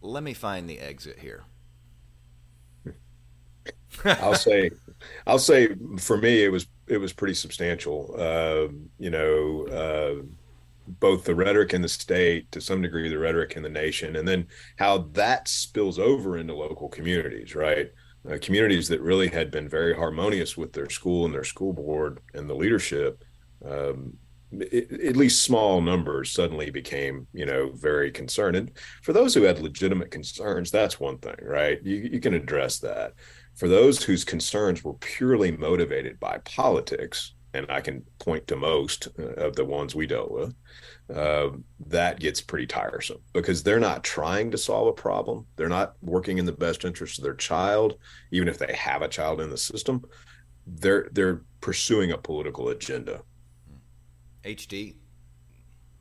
[0.01, 1.45] let me find the exit here.
[4.05, 4.71] I'll say,
[5.27, 8.15] I'll say for me it was it was pretty substantial.
[8.17, 10.23] Uh, you know, uh,
[11.01, 14.27] both the rhetoric in the state, to some degree, the rhetoric in the nation, and
[14.27, 14.47] then
[14.77, 17.91] how that spills over into local communities, right?
[18.29, 22.21] Uh, communities that really had been very harmonious with their school and their school board
[22.35, 23.25] and the leadership.
[23.65, 24.15] Um,
[24.51, 28.57] it, at least small numbers suddenly became, you know, very concerned.
[28.57, 28.71] And
[29.03, 31.79] for those who had legitimate concerns, that's one thing, right?
[31.83, 33.13] You, you can address that.
[33.57, 39.09] For those whose concerns were purely motivated by politics, and I can point to most
[39.19, 40.55] uh, of the ones we dealt with,
[41.15, 41.51] uh,
[41.87, 45.47] that gets pretty tiresome because they're not trying to solve a problem.
[45.57, 47.99] They're not working in the best interest of their child,
[48.31, 50.05] even if they have a child in the system.
[50.67, 53.23] They're they're pursuing a political agenda.
[54.45, 54.97] HD.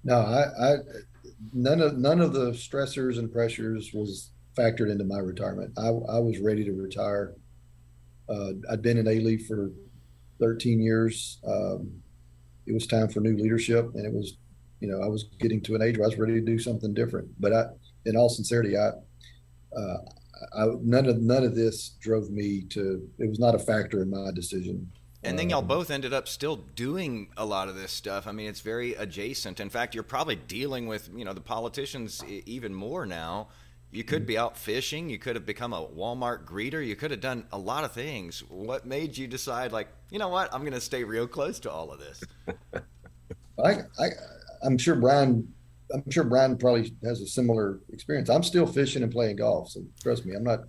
[0.04, 0.76] No, I, I
[1.54, 5.74] none of none of the stressors and pressures was factored into my retirement.
[5.78, 7.36] I, I was ready to retire.
[8.28, 9.72] Uh, I'd been in Alief for
[10.40, 11.40] 13 years.
[11.48, 11.92] Um,
[12.66, 14.38] it was time for new leadership, and it was,
[14.80, 16.94] you know, I was getting to an age where I was ready to do something
[16.94, 17.30] different.
[17.40, 17.66] But I,
[18.06, 18.90] in all sincerity, I,
[19.78, 19.98] uh,
[20.56, 23.08] I none of none of this drove me to.
[23.20, 24.92] It was not a factor in my decision.
[25.24, 28.28] And then y'all um, both ended up still doing a lot of this stuff.
[28.28, 29.60] I mean, it's very adjacent.
[29.60, 33.48] In fact, you're probably dealing with you know the politicians even more now
[33.92, 35.10] you could be out fishing.
[35.10, 36.86] You could have become a Walmart greeter.
[36.86, 38.44] You could have done a lot of things.
[38.50, 41.72] What made you decide, like, you know what, I'm going to stay real close to
[41.72, 42.24] all of this?
[43.64, 44.10] I, I,
[44.62, 45.52] I'm sure Brian,
[45.94, 48.30] I'm sure Brian probably has a similar experience.
[48.30, 50.60] I'm still fishing and playing golf, so trust me, I'm not,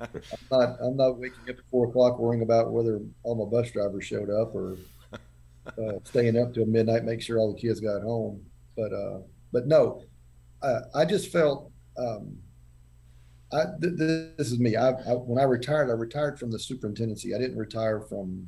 [0.00, 0.08] I'm
[0.50, 4.04] not, I'm not waking up at four o'clock worrying about whether all my bus drivers
[4.04, 4.78] showed up or
[5.66, 8.40] uh, staying up till midnight, make sure all the kids got home.
[8.76, 9.18] But, uh,
[9.52, 10.04] but no,
[10.62, 11.72] uh, I just felt.
[11.98, 12.36] Um,
[13.52, 14.76] I, th- this is me.
[14.76, 17.34] I, I, when I retired, I retired from the superintendency.
[17.34, 18.46] I didn't retire from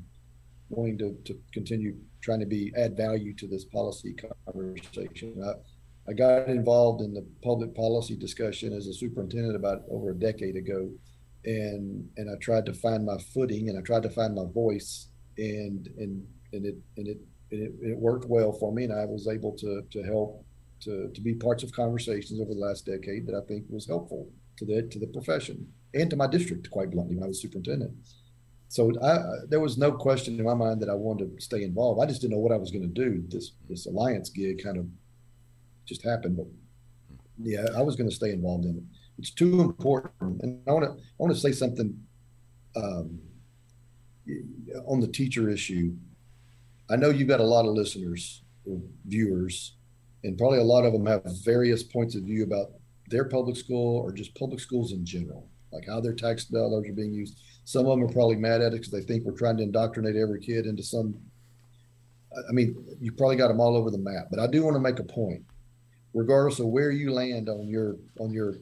[0.69, 4.15] wanting to, to continue trying to be add value to this policy
[4.47, 5.43] conversation.
[5.45, 10.19] I, I got involved in the public policy discussion as a superintendent about over a
[10.19, 10.91] decade ago,
[11.45, 15.09] and and I tried to find my footing and I tried to find my voice,
[15.37, 17.19] and and and it and it
[17.51, 20.45] it, it worked well for me, and I was able to to help
[20.81, 24.29] to to be parts of conversations over the last decade that I think was helpful
[24.65, 27.93] to the to the profession and to my district, quite bluntly, when I was superintendent.
[28.69, 32.01] So I, there was no question in my mind that I wanted to stay involved.
[32.01, 33.23] I just didn't know what I was going to do.
[33.29, 34.87] This this alliance gig kind of
[35.85, 36.47] just happened, but
[37.43, 38.85] yeah, I was going to stay involved in it.
[39.19, 41.99] It's too important, and I want to I want to say something
[42.77, 43.19] um,
[44.87, 45.95] on the teacher issue.
[46.89, 48.43] I know you've got a lot of listeners
[49.07, 49.77] viewers,
[50.25, 52.73] and probably a lot of them have various points of view about
[53.13, 56.95] their public school or just public schools in general, like how their tax dollars are
[56.95, 57.39] being used.
[57.65, 60.17] Some of them are probably mad at it because they think we're trying to indoctrinate
[60.17, 61.15] every kid into some.
[62.49, 64.29] I mean, you probably got them all over the map.
[64.31, 65.45] But I do want to make a point,
[66.15, 68.57] regardless of where you land on your on your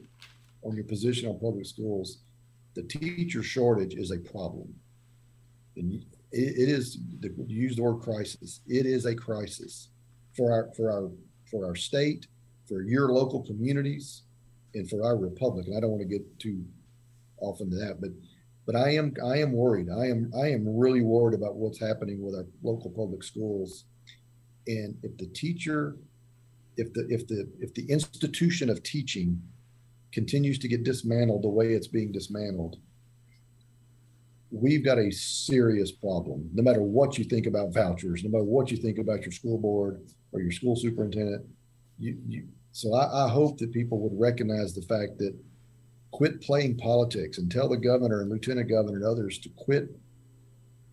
[0.63, 2.19] on your position on public schools,
[2.75, 4.73] the teacher shortage is a problem.
[5.77, 8.59] And it, it is the, use the word crisis.
[8.67, 9.87] It is a crisis
[10.35, 11.09] for our for our
[11.49, 12.27] for our state,
[12.67, 14.23] for your local communities,
[14.73, 15.67] and for our republic.
[15.67, 16.63] And I don't want to get too
[17.39, 18.11] off into that, but
[18.65, 19.87] but I am I am worried.
[19.89, 23.85] I am I am really worried about what's happening with our local public schools.
[24.67, 25.97] And if the teacher,
[26.77, 29.41] if the if the if the institution of teaching
[30.11, 32.77] continues to get dismantled the way it's being dismantled,
[34.51, 36.49] we've got a serious problem.
[36.53, 39.57] No matter what you think about vouchers, no matter what you think about your school
[39.57, 40.01] board
[40.33, 41.45] or your school superintendent,
[41.97, 45.35] you, you so I, I hope that people would recognize the fact that
[46.11, 49.89] quit playing politics and tell the governor and lieutenant governor and others to quit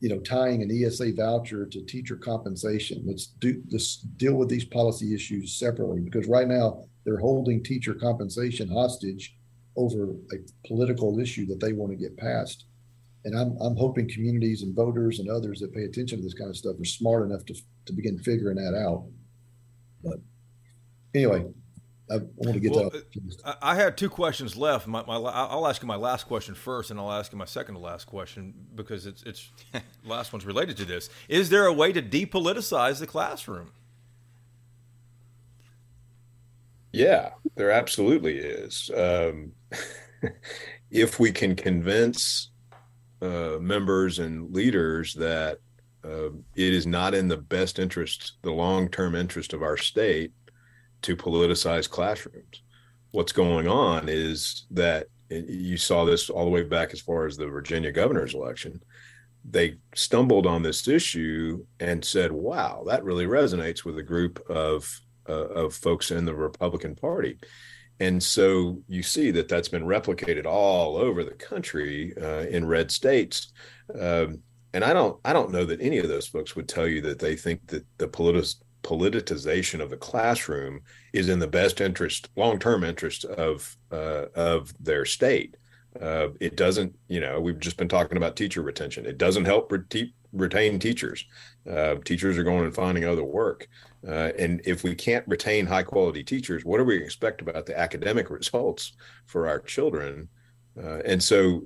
[0.00, 3.02] you know tying an esa voucher to teacher compensation.
[3.04, 7.94] Let's do let's deal with these policy issues separately because right now they're holding teacher
[7.94, 9.36] compensation hostage
[9.76, 12.64] over a political issue that they want to get passed.
[13.24, 16.50] And i'm, I'm hoping communities and voters and others that pay attention to this kind
[16.50, 17.54] of stuff are smart enough to,
[17.86, 19.04] to begin figuring that out.
[20.02, 20.18] But
[21.14, 21.44] anyway
[22.10, 23.04] I, want to get well, that.
[23.44, 24.86] Uh, I had two questions left.
[24.86, 27.74] My, my, I'll ask you my last question first, and I'll ask you my second
[27.74, 29.50] to last question because it's it's
[30.04, 31.10] last one's related to this.
[31.28, 33.72] Is there a way to depoliticize the classroom?
[36.92, 38.90] Yeah, there absolutely is.
[38.96, 39.52] Um,
[40.90, 42.50] if we can convince
[43.20, 45.58] uh, members and leaders that
[46.04, 50.32] uh, it is not in the best interest, the long term interest of our state
[51.02, 52.62] to politicize classrooms.
[53.10, 57.36] What's going on is that you saw this all the way back as far as
[57.36, 58.82] the Virginia governor's election.
[59.48, 64.90] They stumbled on this issue and said, "Wow, that really resonates with a group of
[65.28, 67.38] uh, of folks in the Republican Party."
[68.00, 72.90] And so you see that that's been replicated all over the country uh, in red
[72.90, 73.52] states.
[73.98, 74.42] Um,
[74.72, 77.18] and I don't I don't know that any of those folks would tell you that
[77.18, 80.80] they think that the politi- politicization of the classroom
[81.12, 85.56] is in the best interest, long-term interest of uh, of their state.
[86.00, 89.06] Uh, it doesn't, you know, we've just been talking about teacher retention.
[89.06, 91.24] It doesn't help re- retain teachers.
[91.68, 93.68] Uh, teachers are going and finding other work.
[94.06, 97.78] Uh, and if we can't retain high quality teachers, what do we expect about the
[97.78, 98.92] academic results
[99.26, 100.28] for our children?
[100.80, 101.62] Uh, and so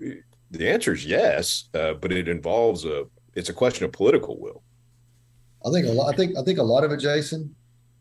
[0.51, 3.05] the answer is yes, uh, but it involves a,
[3.35, 4.63] it's a question of political will.
[5.65, 6.13] I think a lot.
[6.13, 7.55] I think I think a lot of it, Jason.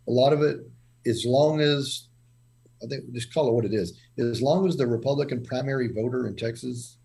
[0.07, 0.59] A lot of it,
[1.05, 2.07] as long as
[2.83, 3.99] I think just call it what it is.
[4.17, 6.97] As long as the Republican primary voter in Texas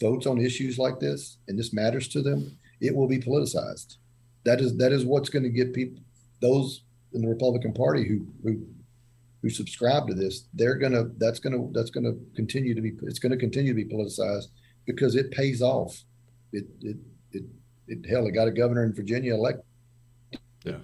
[0.00, 3.96] votes on issues like this and this matters to them, it will be politicized.
[4.44, 6.02] That is that is what's going to get people
[6.40, 8.66] those in the Republican Party who who
[9.42, 10.46] who subscribe to this.
[10.54, 13.94] They're gonna that's gonna that's gonna continue to be it's going to continue to be
[13.94, 14.48] politicized
[14.86, 16.02] because it pays off.
[16.52, 16.96] It it
[17.32, 17.44] it
[17.90, 19.64] it, hell, it got a governor in Virginia elected.
[20.64, 20.76] Yeah.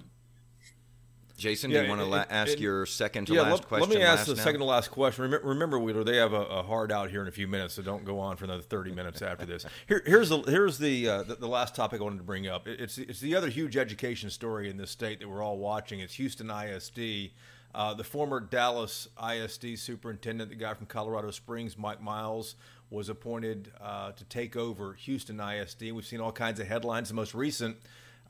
[1.37, 3.67] Jason, yeah, do you want to la- ask it, your second to yeah, last let,
[3.67, 3.89] question?
[3.89, 4.43] Let me ask the now?
[4.43, 5.21] second to last question.
[5.21, 7.83] Remember, remember Wheeler, they have a, a, hard out here in a few minutes, so
[7.83, 9.63] don't go on for another thirty minutes after this.
[9.87, 12.67] Here, here's the here's the, uh, the, the last topic I wanted to bring up.
[12.67, 15.99] It's it's the other huge education story in this state that we're all watching.
[15.99, 17.31] It's Houston ISD.
[17.75, 22.55] Uh, the former Dallas ISD superintendent, the guy from Colorado Springs, Mike Miles,
[22.89, 25.91] was appointed uh, to take over Houston ISD.
[25.91, 27.09] We've seen all kinds of headlines.
[27.09, 27.77] The most recent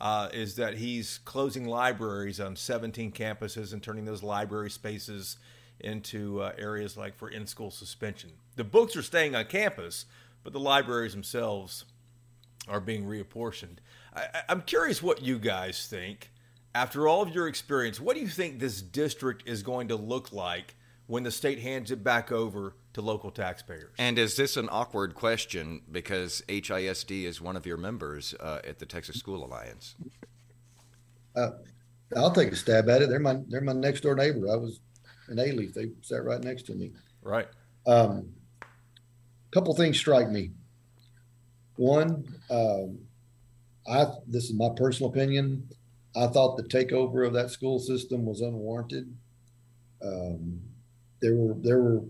[0.02, 5.38] uh, is that he's closing libraries on 17 campuses and turning those library spaces
[5.80, 8.32] into uh, areas like for in school suspension.
[8.56, 10.06] The books are staying on campus,
[10.44, 11.86] but the libraries themselves
[12.68, 13.78] are being reapportioned.
[14.16, 16.32] I, I'm curious what you guys think.
[16.76, 20.32] After all of your experience, what do you think this district is going to look
[20.32, 20.76] like
[21.08, 23.94] when the state hands it back over to local taxpayers.
[24.00, 28.80] And is this an awkward question because HISD is one of your members uh, at
[28.80, 29.96] the Texas School Alliance?
[31.36, 31.52] Uh,
[32.16, 33.10] I'll take a stab at it.
[33.10, 34.52] They're my they're my next door neighbor.
[34.52, 34.80] I was
[35.30, 35.76] in Alief.
[35.76, 36.92] They sat right next to me.
[37.22, 37.48] Right.
[37.86, 38.30] Um,
[39.52, 40.52] couple things strike me.
[41.76, 42.98] One, um,
[43.88, 45.70] I this is my personal opinion.
[46.16, 49.16] I thought the takeover of that school system was unwarranted.
[50.04, 50.62] Um,
[51.22, 52.02] there were there were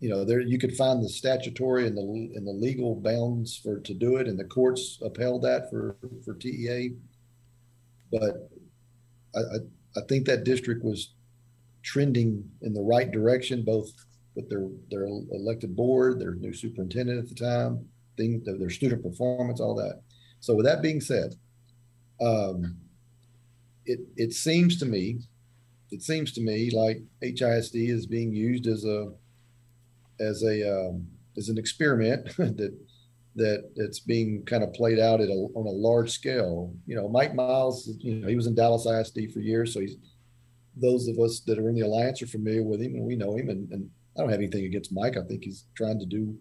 [0.00, 2.02] you know, there you could find the statutory and the
[2.36, 6.34] and the legal bounds for to do it, and the courts upheld that for for
[6.34, 6.94] TEA.
[8.12, 8.50] But
[9.34, 9.56] I, I,
[9.96, 11.14] I think that district was
[11.82, 13.90] trending in the right direction, both
[14.36, 17.84] with their their elected board, their new superintendent at the time,
[18.16, 20.02] thing, their student performance, all that.
[20.40, 21.34] So with that being said,
[22.20, 22.76] um,
[23.84, 25.18] it it seems to me,
[25.90, 29.10] it seems to me like HISD is being used as a
[30.20, 31.06] as a um,
[31.36, 32.76] as an experiment that
[33.36, 36.74] that it's being kind of played out at a, on a large scale.
[36.86, 39.96] You know, Mike Miles, you know, he was in Dallas ISD for years, so he's
[40.80, 43.36] those of us that are in the alliance are familiar with him and we know
[43.36, 43.48] him.
[43.48, 45.16] And, and I don't have anything against Mike.
[45.16, 46.36] I think he's trying to do.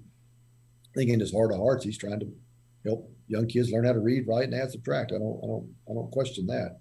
[0.91, 2.31] I think in his heart of hearts, he's trying to
[2.85, 5.11] help young kids learn how to read, write, and add, subtract.
[5.11, 6.79] I don't, I don't, I don't question that.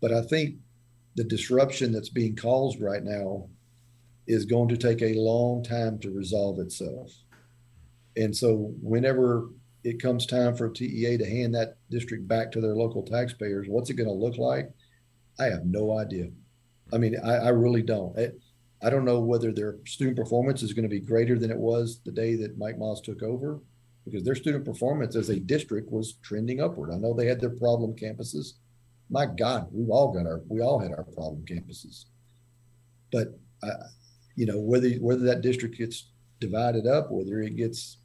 [0.00, 0.56] But I think
[1.16, 3.48] the disruption that's being caused right now
[4.26, 7.12] is going to take a long time to resolve itself.
[8.16, 9.48] And so, whenever
[9.82, 13.90] it comes time for TEA to hand that district back to their local taxpayers, what's
[13.90, 14.70] it going to look like?
[15.38, 16.28] I have no idea.
[16.92, 18.18] I mean, I, I really don't.
[18.18, 18.30] I,
[18.82, 22.00] I don't know whether their student performance is going to be greater than it was
[22.04, 23.60] the day that Mike Miles took over,
[24.04, 26.90] because their student performance as a district was trending upward.
[26.90, 28.54] I know they had their problem campuses.
[29.08, 32.06] My God, we've all got our, we all had our problem campuses.
[33.12, 33.88] But, uh,
[34.40, 36.06] you know, whether whether that district gets
[36.40, 37.98] divided up, whether it gets,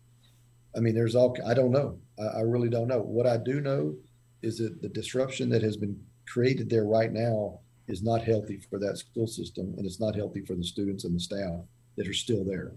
[0.75, 1.97] I mean, there's all, I don't know.
[2.19, 2.99] I, I really don't know.
[2.99, 3.95] What I do know
[4.41, 8.79] is that the disruption that has been created there right now is not healthy for
[8.79, 11.61] that school system and it's not healthy for the students and the staff
[11.95, 12.73] that are still there.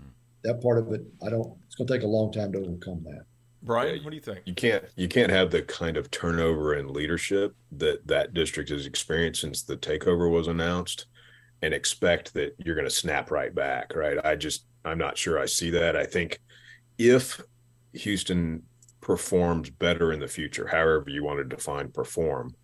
[0.00, 0.08] Hmm.
[0.42, 3.04] That part of it, I don't, it's going to take a long time to overcome
[3.04, 3.24] that.
[3.62, 4.40] Brian, what do you think?
[4.46, 8.86] You can't you can't have the kind of turnover in leadership that that district has
[8.86, 11.06] experienced since the takeover was announced,
[11.62, 13.94] and expect that you're going to snap right back.
[13.94, 14.18] Right?
[14.24, 15.96] I just I'm not sure I see that.
[15.96, 16.40] I think
[16.98, 17.40] if
[17.92, 18.62] Houston
[19.00, 22.54] performs better in the future, however you want to define perform,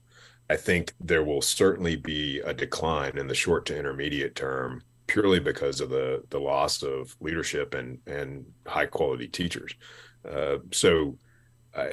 [0.49, 5.41] I think there will certainly be a decline in the short to intermediate term purely
[5.41, 9.75] because of the the loss of leadership and and high quality teachers.
[10.29, 11.17] Uh, so,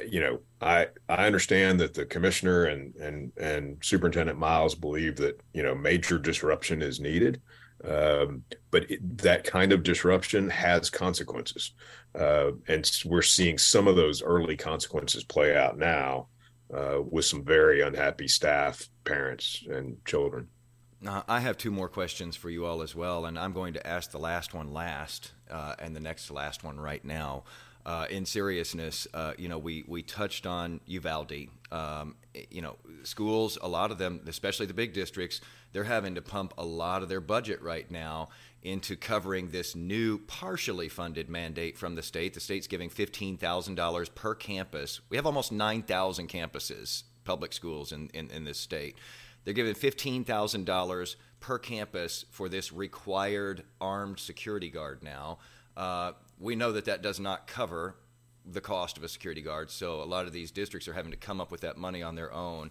[0.08, 5.40] you know, I I understand that the commissioner and and and Superintendent Miles believe that
[5.52, 7.40] you know major disruption is needed,
[7.84, 11.72] um, but it, that kind of disruption has consequences,
[12.18, 16.28] uh, and we're seeing some of those early consequences play out now
[16.72, 20.48] uh, with some very unhappy staff, parents, and children.
[21.06, 24.10] I have two more questions for you all as well, and I'm going to ask
[24.10, 27.44] the last one last uh, and the next last one right now.
[27.86, 31.48] Uh, in seriousness, uh, you know, we, we touched on Uvalde.
[31.70, 32.16] Um,
[32.50, 36.54] you know, schools, a lot of them, especially the big districts, they're having to pump
[36.56, 38.30] a lot of their budget right now
[38.62, 42.32] into covering this new partially funded mandate from the state.
[42.32, 45.00] The state's giving $15,000 per campus.
[45.10, 48.96] We have almost 9,000 campuses, public schools in, in, in this state.
[49.44, 55.38] They're giving $15,000 per campus for this required armed security guard now.
[55.76, 56.12] Uh,
[56.44, 57.96] we know that that does not cover
[58.46, 61.16] the cost of a security guard, so a lot of these districts are having to
[61.16, 62.70] come up with that money on their own.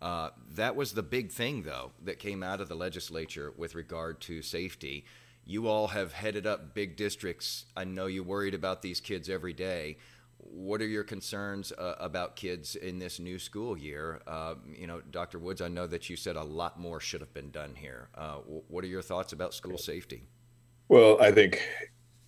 [0.00, 4.20] Uh, that was the big thing, though, that came out of the legislature with regard
[4.20, 5.04] to safety
[5.44, 7.66] you all have headed up big districts.
[7.76, 9.96] I know you're worried about these kids every day.
[10.38, 14.20] What are your concerns uh, about kids in this new school year?
[14.26, 15.38] Uh, you know, Dr.
[15.38, 18.08] Woods, I know that you said a lot more should have been done here.
[18.14, 18.36] Uh,
[18.68, 20.28] what are your thoughts about school safety?
[20.88, 21.62] Well, I think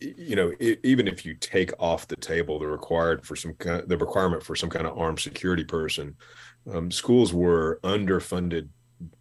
[0.01, 3.97] you know, even if you take off the table the required for some kind the
[3.97, 6.16] requirement for some kind of armed security person,
[6.72, 8.68] um, schools were underfunded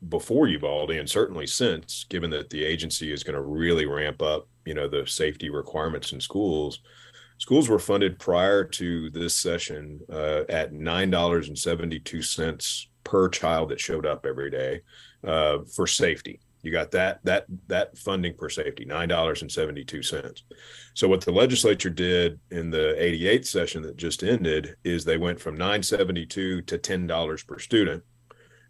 [0.09, 4.47] before Uvalde and certainly since, given that the agency is going to really ramp up,
[4.65, 6.79] you know, the safety requirements in schools.
[7.37, 12.87] Schools were funded prior to this session uh, at nine dollars and seventy two cents
[13.03, 14.81] per child that showed up every day
[15.25, 16.39] uh, for safety.
[16.63, 20.43] You got that that that funding per safety, nine dollars and seventy two cents.
[20.93, 25.17] So what the legislature did in the eighty eighth session that just ended is they
[25.17, 28.01] went from nine seventy two to ten dollars per student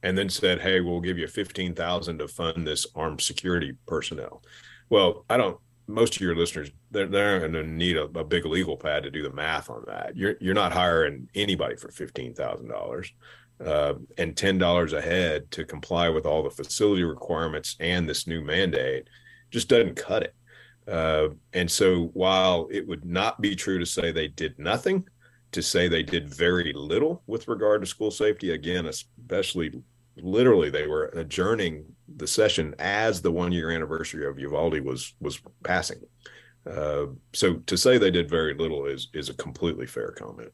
[0.02, 4.44] and then said, "Hey, we'll give you fifteen thousand to fund this armed security personnel."
[4.90, 5.60] Well, I don't.
[5.86, 9.12] Most of your listeners, they're they're going to need a, a, big legal pad to
[9.12, 10.16] do the math on that.
[10.16, 12.70] You're you're not hiring anybody for fifteen thousand
[13.66, 18.28] uh, and ten dollars a head to comply with all the facility requirements and this
[18.28, 19.08] new mandate.
[19.52, 20.36] Just doesn't cut it.
[20.88, 25.08] Uh, and so, while it would not be true to say they did nothing,
[25.52, 29.72] to say they did very little with regard to school safety, again, especially
[30.18, 31.86] literally they were adjourning
[32.18, 36.00] the session as the one year anniversary of Uvalde was was passing.
[36.70, 40.52] Uh, so to say they did very little is is a completely fair comment.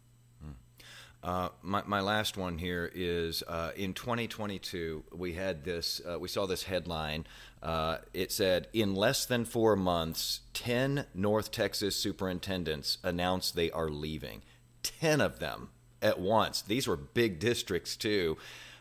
[1.22, 6.30] Uh, my, my last one here is uh, in 2022 we had this uh, we
[6.30, 7.28] saw this headline
[7.62, 13.90] uh, it said in less than four months 10 north texas superintendents announced they are
[13.90, 14.42] leaving
[14.84, 15.68] 10 of them
[16.02, 18.38] at once these were big districts too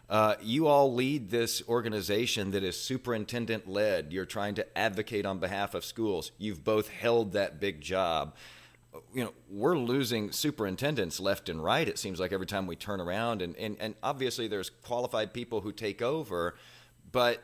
[0.08, 4.10] uh, you all lead this organization that is superintendent led.
[4.10, 6.32] You're trying to advocate on behalf of schools.
[6.38, 8.34] You've both held that big job.
[9.12, 11.88] You know, we're losing superintendents left and right.
[11.88, 15.60] It seems like every time we turn around, and, and, and obviously there's qualified people
[15.60, 16.54] who take over,
[17.10, 17.42] but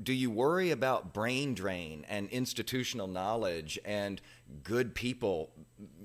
[0.00, 4.20] do you worry about brain drain and institutional knowledge and
[4.62, 5.50] good people,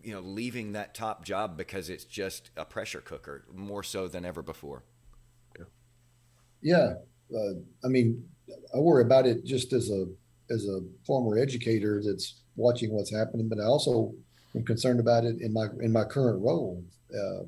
[0.03, 4.25] you know, leaving that top job because it's just a pressure cooker more so than
[4.25, 4.83] ever before?
[6.63, 6.93] Yeah,
[7.35, 7.53] uh,
[7.83, 8.25] I mean,
[8.73, 10.05] I worry about it just as a
[10.49, 14.13] as a former educator that's watching what's happening, but I also
[14.55, 16.83] am concerned about it in my in my current role.
[17.13, 17.43] Uh,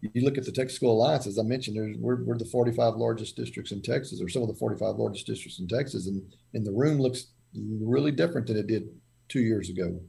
[0.00, 3.36] you look at the Texas School Alliance, as I mentioned, we're, we're the 45 largest
[3.36, 6.22] districts in Texas, or some of the 45 largest districts in Texas, and
[6.54, 8.88] and the room looks really different than it did
[9.28, 10.00] two years ago,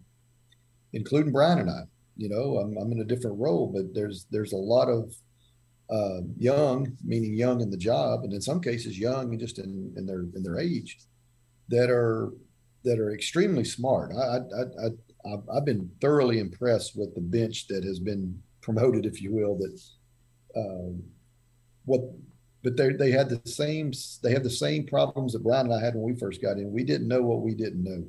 [0.94, 1.84] including Brian and I.
[2.18, 5.14] You know, I'm, I'm in a different role, but there's there's a lot of
[5.90, 9.94] uh, young, meaning young in the job, and in some cases young and just in,
[9.98, 11.00] in their in their age,
[11.70, 12.32] that are
[12.84, 14.12] that are extremely smart.
[14.16, 14.90] I, I, I,
[15.26, 19.58] I've been thoroughly impressed with the bench that has been promoted, if you will.
[19.58, 19.80] That
[20.56, 21.04] um,
[21.86, 22.02] what,
[22.64, 23.92] but they they had the same
[24.24, 26.72] they have the same problems that Brian and I had when we first got in.
[26.72, 28.04] We didn't know what we didn't know,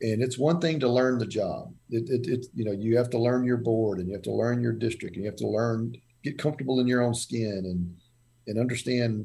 [0.00, 1.74] and it's one thing to learn the job.
[1.90, 4.32] It, it, it you know you have to learn your board and you have to
[4.32, 5.94] learn your district and you have to learn
[6.24, 7.96] get comfortable in your own skin and
[8.46, 9.24] and understand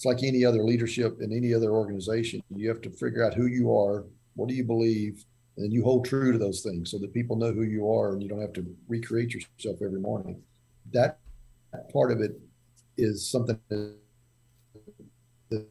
[0.00, 2.42] it's like any other leadership in any other organization.
[2.48, 5.22] You have to figure out who you are, what do you believe,
[5.60, 8.22] and you hold true to those things so that people know who you are and
[8.22, 10.42] you don't have to recreate yourself every morning.
[10.92, 11.18] That
[11.92, 12.32] part of it
[12.96, 15.66] is something that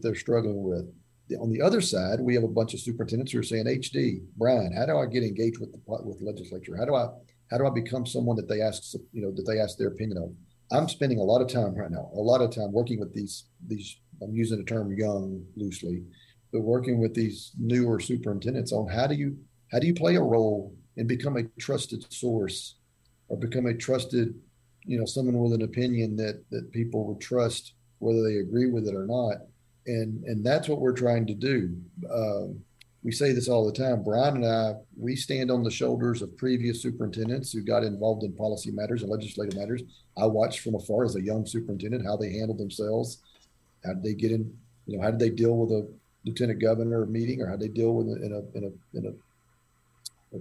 [0.00, 0.92] they're struggling with.
[1.40, 4.72] On the other side, we have a bunch of superintendents who are saying, "HD, Brian,
[4.72, 6.76] how do I get engaged with the with legislature?
[6.76, 7.08] How do I
[7.50, 10.18] how do I become someone that they ask, you know, that they ask their opinion
[10.18, 10.34] of?
[10.70, 13.44] I'm spending a lot of time right now, a lot of time working with these
[13.66, 13.98] these.
[14.22, 16.04] I'm using the term young loosely,
[16.52, 19.36] but working with these newer superintendents on how do you
[19.70, 22.76] how do you play a role and become a trusted source,
[23.28, 24.34] or become a trusted,
[24.84, 28.86] you know, someone with an opinion that that people would trust whether they agree with
[28.86, 29.36] it or not,
[29.86, 31.74] and and that's what we're trying to do.
[32.12, 32.60] Um,
[33.04, 34.04] we say this all the time.
[34.04, 38.32] Brian and I, we stand on the shoulders of previous superintendents who got involved in
[38.32, 39.82] policy matters and legislative matters.
[40.16, 43.20] I watched from afar as a young superintendent how they handled themselves.
[43.84, 44.56] How did they get in?
[44.86, 45.88] You know, how did they deal with a
[46.24, 49.12] lieutenant governor meeting, or how they deal with a, in a in a in a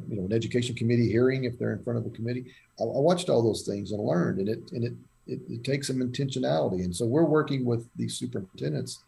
[0.10, 2.46] you know an education committee hearing if they're in front of a committee.
[2.80, 4.94] I, I watched all those things and learned, and it and it,
[5.28, 6.84] it it takes some intentionality.
[6.84, 9.04] And so we're working with these superintendents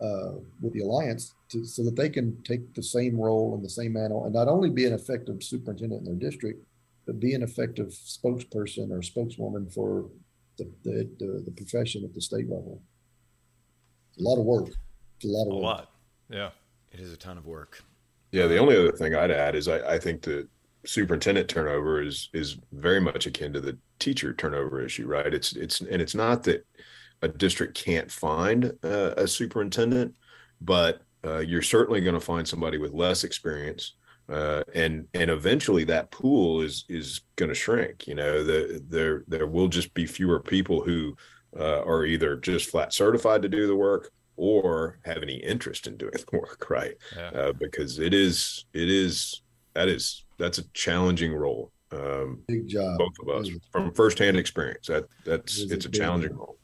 [0.00, 3.70] uh, with the alliance to, so that they can take the same role and the
[3.70, 6.64] same mantle, and not only be an effective superintendent in their district,
[7.06, 10.08] but be an effective spokesperson or spokeswoman for
[10.58, 12.80] the, the, the, the profession at the state level.
[14.18, 14.68] A lot of work.
[15.20, 15.90] It's a lot of a lot.
[16.30, 16.48] Yeah.
[16.92, 17.82] It is a ton of work.
[18.32, 20.48] Yeah, the only other thing I'd add is I, I think that
[20.86, 25.34] superintendent turnover is is very much akin to the teacher turnover issue, right?
[25.34, 26.66] It's it's and it's not that
[27.20, 30.14] a district can't find uh, a superintendent,
[30.62, 33.96] but uh, you're certainly going to find somebody with less experience,
[34.30, 38.06] uh, and and eventually that pool is is going to shrink.
[38.06, 41.14] You know, the, there there will just be fewer people who
[41.58, 45.98] uh, are either just flat certified to do the work or have any interest in
[45.98, 46.94] doing the work, right?
[47.14, 47.28] Yeah.
[47.28, 49.42] Uh, because it is it is
[49.74, 51.70] that is that's a challenging role.
[51.92, 54.86] Um, Big job, both of us from firsthand experience.
[54.86, 56.56] That that's it's a challenging role.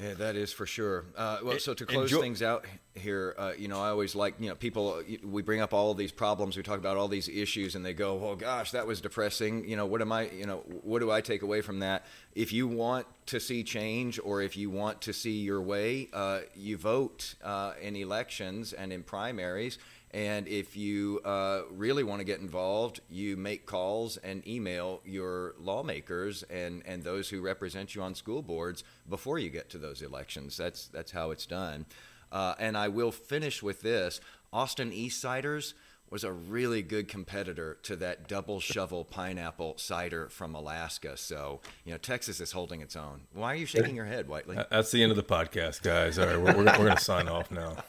[0.00, 1.04] Yeah, that is for sure.
[1.16, 2.64] Uh, well, so to close Enjoy- things out
[2.94, 6.12] here, uh, you know, I always like, you know, people, we bring up all these
[6.12, 9.68] problems, we talk about all these issues, and they go, oh gosh, that was depressing.
[9.68, 12.04] You know, what am I, you know, what do I take away from that?
[12.34, 16.40] If you want to see change or if you want to see your way, uh,
[16.54, 19.78] you vote uh, in elections and in primaries
[20.14, 25.54] and if you uh, really want to get involved, you make calls and email your
[25.58, 30.02] lawmakers and, and those who represent you on school boards before you get to those
[30.02, 30.56] elections.
[30.56, 31.86] That's, that's how it's done.
[32.30, 34.20] Uh, and I will finish with this
[34.52, 35.72] Austin Eastciders
[36.12, 41.16] was a really good competitor to that double shovel pineapple cider from Alaska.
[41.16, 43.22] So, you know, Texas is holding its own.
[43.32, 44.58] Why are you shaking your head, Whitely?
[44.70, 46.18] That's the end of the podcast, guys.
[46.18, 47.76] All right, we're, we're, we're going to sign off now.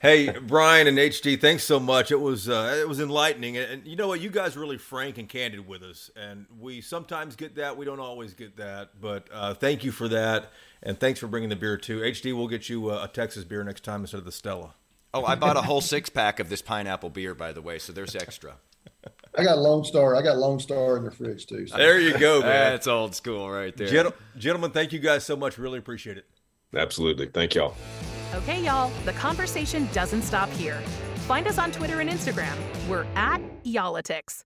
[0.00, 2.12] Hey, Brian and HD, thanks so much.
[2.12, 4.20] It was uh, it was enlightening, and, you know what?
[4.20, 7.76] You guys really frank and candid with us, and we sometimes get that.
[7.76, 10.52] We don't always get that, but uh, thank you for that,
[10.84, 11.98] and thanks for bringing the beer too.
[11.98, 14.74] HD, we'll get you a, a Texas beer next time instead of the Stella.
[15.14, 17.78] Oh, I bought a whole six pack of this pineapple beer, by the way.
[17.78, 18.56] So there's extra.
[19.36, 20.16] I got Lone Star.
[20.16, 21.66] I got Lone Star in the fridge too.
[21.66, 21.76] So.
[21.76, 22.72] There you go, man.
[22.72, 23.88] That's old school right there.
[23.88, 25.58] Gentle- gentlemen, thank you guys so much.
[25.58, 26.26] Really appreciate it.
[26.74, 27.26] Absolutely.
[27.26, 27.74] Thank y'all.
[28.34, 28.90] Okay, y'all.
[29.04, 30.78] The conversation doesn't stop here.
[31.26, 32.56] Find us on Twitter and Instagram.
[32.88, 34.44] We're at Y'all-itics.